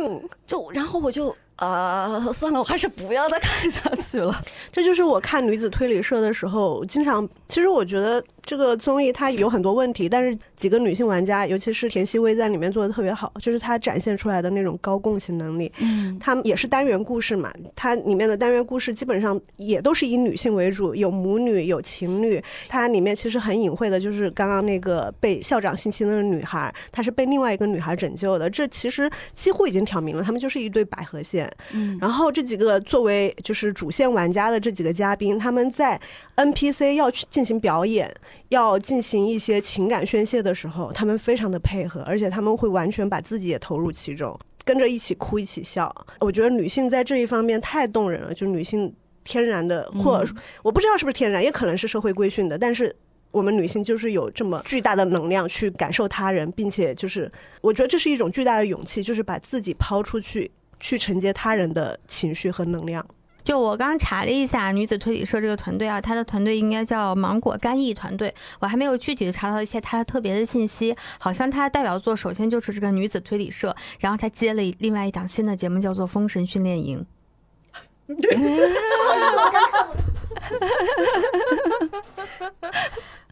[0.48, 4.44] 就然后我就呃，算了，我还是不要再看下去了。
[4.74, 15.72] 这就是我看女子推理社的时候，经常其实我觉得这个综艺它有很多问题，但是几个女性玩家，尤其是田曦薇在里面做的特别好，就是她展现出来的那种高共情能力。
[15.80, 22.44] 嗯，他们也是单元故事嘛，它里面的单元故事基本上也都是以女性为主，有母女，有情侣。
[22.68, 28.50] 它里面其实很隐晦的，就是刚刚那个被校长性侵的女孩，她是被另外一个女孩拯救的。
[28.50, 31.45] 这其实几乎已经挑明了，他们就是一对百合线。
[31.74, 36.00] 嗯然后这几个作为就是主线玩家的这几个嘉宾，他们在
[36.36, 38.14] NPC 要去进行表演，
[38.50, 45.94] 要进行一些情感宣泄的时候，他们非常的配合，而且他们会完全把自己也投入其中，跟着一起哭一起笑。
[46.20, 48.94] 我觉得女性在这一方面太动人了，就女性
[49.24, 52.96] 天然的，或者说我不知道是不是天然，也可能是社会规训的，但是。
[53.32, 60.50] 我们女性就是有这么巨大的能量去感受他人，并且就是我觉得这是一种巨大的勇气，就是把自己抛出去，
[60.80, 63.06] 去承接他人的情绪和能量。
[63.44, 70.96] 就我刚查了一下女子推理社这个团队啊，它的团队应该叫芒果干邑团队，我还没有具体的查到一些它特别的信息。
[71.20, 77.06] 好像它的代表作首先就是这个女子推理社，然后它接了另外一档新的节目叫做《封神训练营》。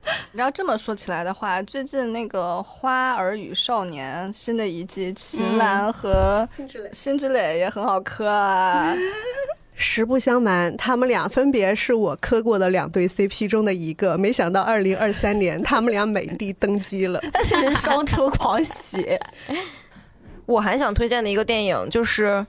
[0.33, 6.47] 然后这么说起来的话，最近那个《花儿与少年》新的一季，秦岚和
[6.91, 8.93] 辛芷蕾也很好磕啊。
[9.75, 14.17] 实不相瞒，他们俩分别是我磕过的两对 CP 中的一个。
[14.17, 17.19] 没想到二零二三年，他们俩美的登基了。
[17.31, 19.19] 但是双出狂喜，
[20.45, 22.45] 我还想推荐的一个电影就是。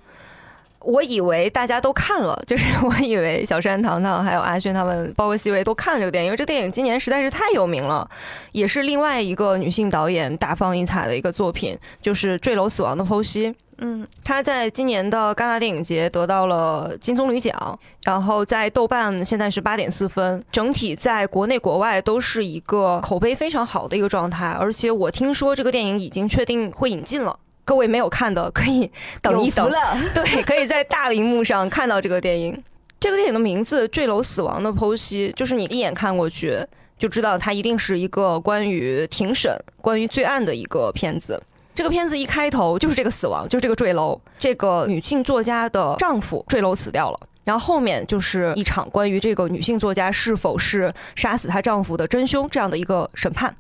[0.84, 8.08] 我以为大家都看了，就是 我以为小山、糖糖还有阿轩他们，包括西薇都看了这个电影，因为这个电影今年实在是太有名了，
[8.52, 13.48] 也是另外一个女性导演大放异彩的一个作品，就是《坠楼死亡的剖析》。
[13.78, 27.36] 嗯，她在今年的戛纳电影节得到了金棕榈奖，然后在豆瓣现在是八点四分，整体在国内国外都是一个口碑非常好的一个状态，而且我听说这个电影已经确定会引进了。
[27.64, 28.90] 各位没有看的可以
[29.22, 29.96] 等一等，了。
[30.14, 32.62] 对，可以在大荧幕上看到这个电影。
[33.00, 36.58] 这个电影的名字《坠楼死亡的剖析》，就是你一眼看过去
[36.98, 41.42] 就知道它一定是一个关于庭审、关于罪案的一个片子。
[41.74, 47.18] 这个片子一开头就是这个死亡，就是这个坠楼，这个女性作家的丈夫坠楼死掉了。
[47.42, 53.54] 然后后面就是一场关于这个女性作家是否是杀死她丈夫的真凶这样的一个审判。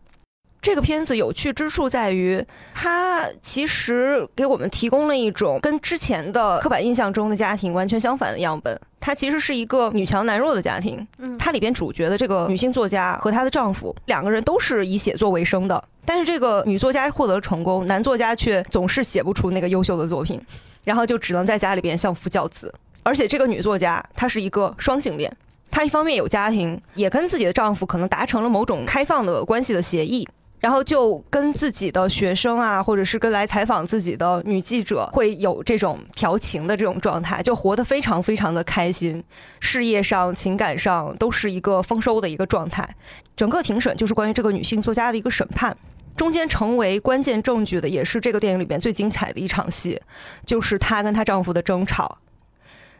[0.64, 2.42] 这个片子有趣之处在于，
[2.74, 8.80] 它其实给我们提供了一种跟之前的刻板印象中的家庭完全相反的样本。
[8.98, 11.06] 它其实是一个女强男弱的家庭。
[11.18, 20.40] 嗯它里边主角的这个女性作家和她的丈夫两个人都是以写作为生的，但是这个女作家获得了成功，男作家却总是写不出那个优秀的作品，
[20.84, 22.72] 然后就只能在家里边相夫教子。
[23.02, 25.30] 而且这个女作家她是一个双性恋，
[25.70, 30.26] 她一方面有家庭，也跟自己的丈夫可能达成了某种开放的关系的协议。
[30.64, 39.22] 然后就跟自己的学生啊，或者是跟来采访自己的女记者，会有这种调情的这种状态，就活得非常非常的开心，
[39.60, 42.88] 事业上、情感上都是一个丰收的一个状态。
[43.36, 45.76] 整个庭审就是关于这个女性作家的一个审判，
[46.16, 50.00] 中间成为关键证据的，也是这个电影里边最精彩的一场戏，
[50.46, 52.16] 就是她跟她丈夫的争吵。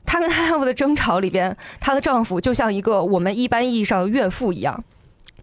[0.05, 4.85] 她跟她丈夫的争吵里边，她的丈夫就像一个我们一般意义上的怨妇一样。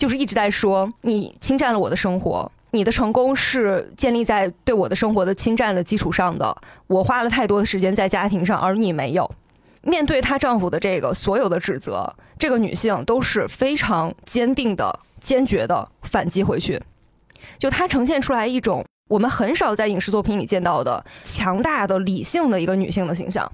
[0.02, 6.58] 就是一直在说你侵占了我的生活，你的成功是建立在对我的生活的侵占的基础上的。
[6.88, 9.30] 我花了太多的时间在家庭上，而你没有。
[9.84, 16.82] 面对她丈夫的这个所有的指责，这个女性都是非常坚定的、坚决的反击回去。
[17.60, 23.52] 就她呈现出来一种我们很少在影视作品里见到的强大的、理性的一个女性的形象。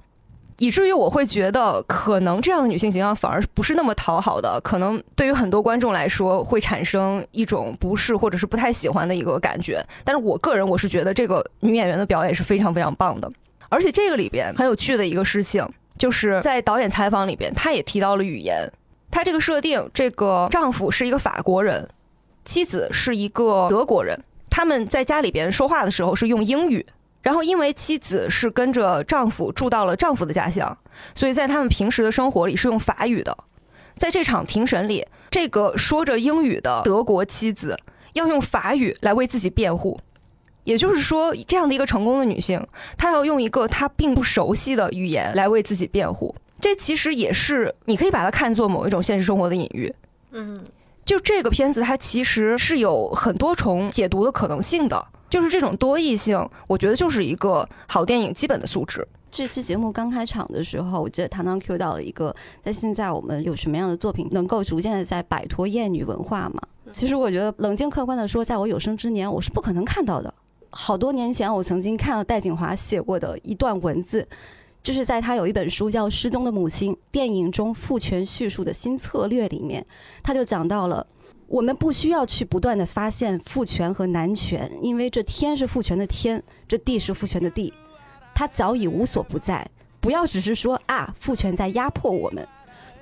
[0.58, 9.84] 以至于我会觉得，可能这样的女性形象反而不是那么讨好的，可能对于很多观众来说会产生一种不适或者是不太喜欢的一个感觉。
[10.04, 13.30] 但是我个人我是觉得这个女演员的表演是非常非常棒的，
[13.68, 15.64] 而且这个里边很有趣的一个事情，
[15.96, 18.68] 就是在导演采访里边，他也提到了语言。
[19.10, 21.88] 他这个设定，这个丈夫是一个法国人，
[22.44, 24.18] 妻子是一个德国人，
[24.50, 26.84] 他们在家里边说话的时候是用英语。
[27.20, 30.76] 然后，因为妻子是跟着丈夫住到了丈夫的家乡，
[31.14, 33.36] 所以在他们平时的生活里是用法语的。
[33.96, 37.76] 在这场庭审里，这个说着英语的德国妻子
[38.12, 40.00] 要用法语来为自己辩护，
[40.62, 42.64] 也就是说，这样的一个成功的女性，
[42.96, 46.34] 她要用一个她并不熟悉的语言来为自己辩护。
[46.60, 49.92] 这其实也是你可以把它看作某一种现实生活的隐喻。
[50.30, 50.64] 嗯，
[51.08, 55.02] 就这个片子，它其实是有很多重解读的可能性的。
[55.30, 59.08] 就是这种多义性，我觉得就是一个好电影基本的素质。
[59.30, 66.60] 这期节目刚开场的时候，我记得唐唐 Q 到了一个，在现在我们有什么样的作品能够逐渐的在摆脱厌女文化嘛？
[66.92, 70.32] 其实我觉得冷静客观的说，在我有生之年，我是不可能看到的。
[70.68, 74.28] 好多年前，我曾经看了戴锦华写过的一段文字，
[74.88, 79.84] 就是在他有一本书叫《失踪的母亲》电影中父权叙述的新策略里面，
[80.22, 81.06] 他就讲到了。
[81.46, 87.70] 我们不需要去不断的发现父权和男权，因为这天是父权的天，这地是父权的地，
[88.34, 89.62] 它早已无所不在。
[90.00, 92.48] 不要只是说啊，父权在压迫我们，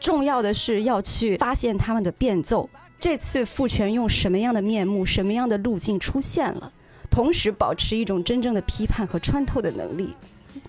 [0.01, 2.69] 重要的是要去发现他们的变奏。
[2.99, 6.73] 这次父权用什么样的面目、什么样的路径出现了，
[7.09, 10.17] 同时保持一种真正的批判和穿透的能力。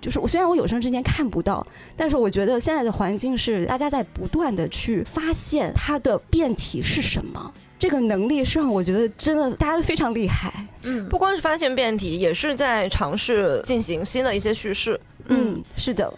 [0.02, 1.66] 就是我虽然我有生之年看不到，
[1.96, 7.54] 但是我觉得现在的环境是大家在不断的去发现它的变体是什么。
[7.80, 10.52] 这个能力是让我觉得真的大家都非常厉害。
[10.82, 15.00] 嗯，不光是发现变体，也是在尝试进行新的一些叙事。
[15.28, 16.12] 嗯，是的。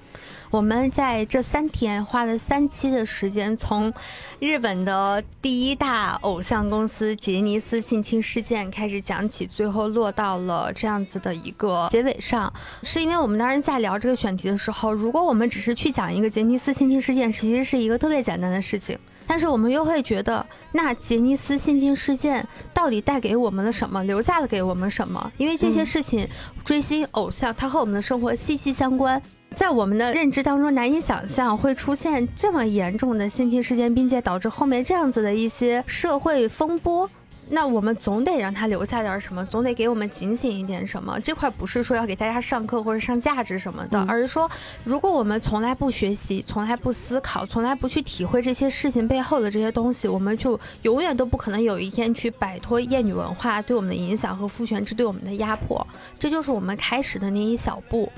[0.52, 3.94] 我们在这三天花了三期的时间，从
[4.40, 12.52] 日本的第一大偶像公司杰尼斯性侵事件开始讲起，最后落到了这样子的一个结尾上。
[12.82, 18.98] 是因为我们当时在聊这个选题的时候，如果我们只是去讲一个杰尼斯性侵事件，其实是一个特别简单的事情。
[19.28, 25.32] 但是我们又会觉得，那杰尼斯性侵事件到底带给我们了什么，留下了给我们什么？
[25.38, 26.28] 因为这些事情，
[26.66, 29.22] 追星偶像，它和我们的生活息息相关。
[29.54, 37.10] 在我们的认知当中，难以想象会出现这么严重的性侵事件，并且导致后面这样子的一些社会风波。
[37.52, 41.20] 那我们总得让他留下点什么，总得给我们警醒一点什么。
[41.20, 44.50] 这块不是说要给大家上课或者上价值什么的，嗯而是说，
[44.84, 55.86] 如果我们从来不学习，从来不思考，从来不去体会这些事情背后的这些东西，我们就永远都不可能有一天去摆脱厌女文化对我们的影响和父权制对我们的压迫。
[56.20, 58.12] 这就是我们开始的那一小步。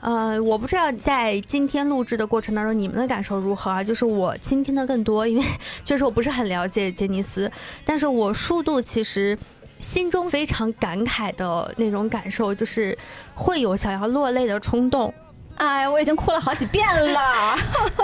[0.00, 3.82] 呃，我不知道在今天录制的过程当中，你们的感受如何啊？
[3.82, 5.44] 就是我倾听的更多，因为
[5.84, 7.50] 确实我不是很了解杰尼斯，
[7.84, 9.36] 但是我数度其实
[9.80, 12.96] 心中非常感慨的那种感受，就是
[13.34, 15.12] 会有想要落泪的冲动。
[15.58, 17.56] 哎，我已经哭了好几遍了。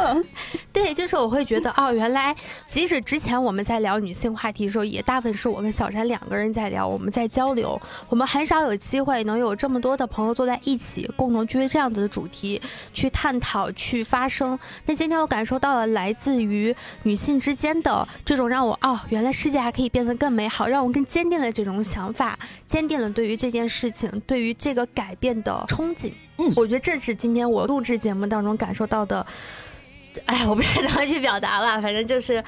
[0.72, 2.34] 对，就是我会觉得哦，原来
[2.66, 12.60] 即使之前我们在聊女性话题的时候，也大部分是我跟小山两个人在聊，我们在交流，我们很少有机会能有这么多的朋友坐在一起，共同去为这样子的主题
[12.92, 14.58] 去探讨、去发声。
[14.86, 16.74] 那今天我感受到了来自于
[17.04, 22.36] 女性之间的这种让我哦，原来世界还可以变得更美好，让我更坚定了这种想法，
[22.66, 26.10] 坚定了对于这件事情、对于这个改变的憧憬。
[26.38, 29.24] 嗯，我觉得这是今天我录制节目当中感受到的。
[30.26, 32.40] 哎，我不知道怎么去表达了，反正就是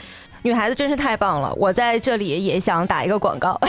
[0.42, 1.52] 女孩子真是太棒了。
[1.54, 3.60] 我在这里也想打一个广告，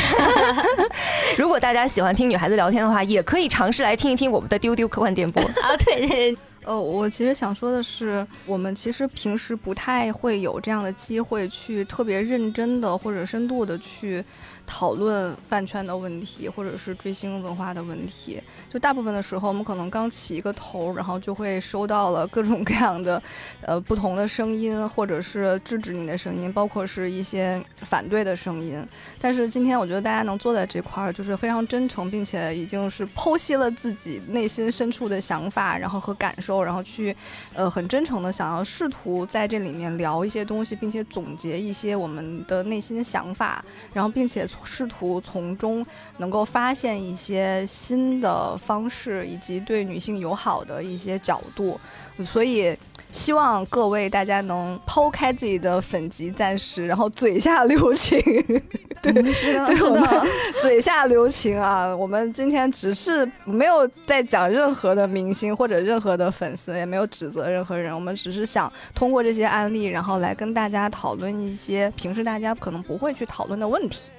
[1.36, 5.76] 如果大家喜欢听女孩子聊天的话，也可以尝试来听一听我们的丢丢科幻电波 啊。
[5.84, 14.24] 对对，呃，我其实想说的是，我们其实平时不太会有这样的机会去特别认真的或者深度的去。
[14.68, 18.40] 讨论饭圈的问题，或者是追星文化的问题，
[18.70, 23.20] 就大部分的时候，我们可能刚起一个头，然后就会收到了各种各样的，
[23.66, 28.86] 呃，不同的声音，或者是制止你的声音，包括是一些反对的声音。
[29.22, 37.16] 但是今天，我觉得大家能坐在这块儿，就是非常真诚，并且已经是剖析了自己内心深处的想法，然后和感受，然后去，
[37.54, 43.64] 呃，很真诚的想要试图在这里面聊一些东西，并且总结一些我们的内心想法，
[43.94, 44.46] 然后并且。
[44.64, 45.86] 试图从中
[46.18, 51.80] 能够发现一些新的方式，以及对女性友好的一些角度，
[52.26, 52.78] 所以
[53.12, 58.22] 希望各位大家能抛开自己的粉籍暂时，然后嘴下留情。
[59.00, 60.26] 对，是的，是的，
[60.60, 61.96] 嘴下留情啊！
[61.96, 74.12] 我们今天只是没有在讲任何的明星或者任何的粉丝，也没有指责任何人，我们只是想通过这些案例，然后来跟大家讨论一些平时大家可能不会去讨论的问题。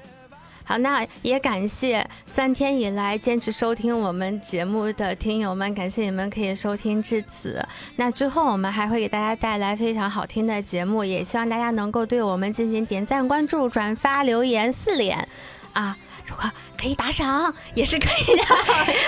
[0.69, 7.67] 好，那也感谢三天以来坚持收听我们节目的听友们，感谢你们可以收听至此。
[7.97, 15.27] 那之后我们还会给大家带来非常好听的节目，也希望大家能够对我们进行点赞、关注、转发、留言四连
[15.73, 15.97] 啊。
[16.29, 16.51] 如果
[16.81, 18.43] 可以打赏也是可以的。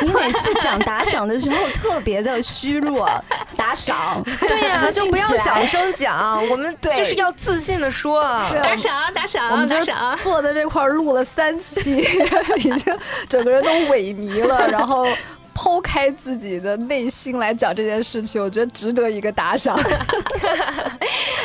[0.01, 3.09] 你每次讲打赏的时候特别的虚弱，
[3.57, 8.23] 打赏， 对呀，就不要小声讲，我们就是要自信的说，
[8.63, 10.17] 打赏打赏，我们打赏。
[10.19, 12.09] 坐在这块录了三期，
[12.59, 12.99] 已经
[13.29, 15.07] 整个人都萎靡了，然后。
[15.55, 19.79] 剖开自己的内心来讲这件事情，我觉得值得一个打赏。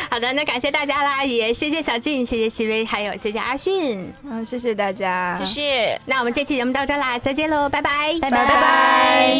[0.09, 5.99] 好的，那感谢大家啦，也谢谢小静，谢谢西薇，还有谢谢阿迅，嗯，谢谢大家，谢谢。
[6.05, 9.35] 那我们这期节目到这啦，再见喽，拜拜，拜拜拜拜。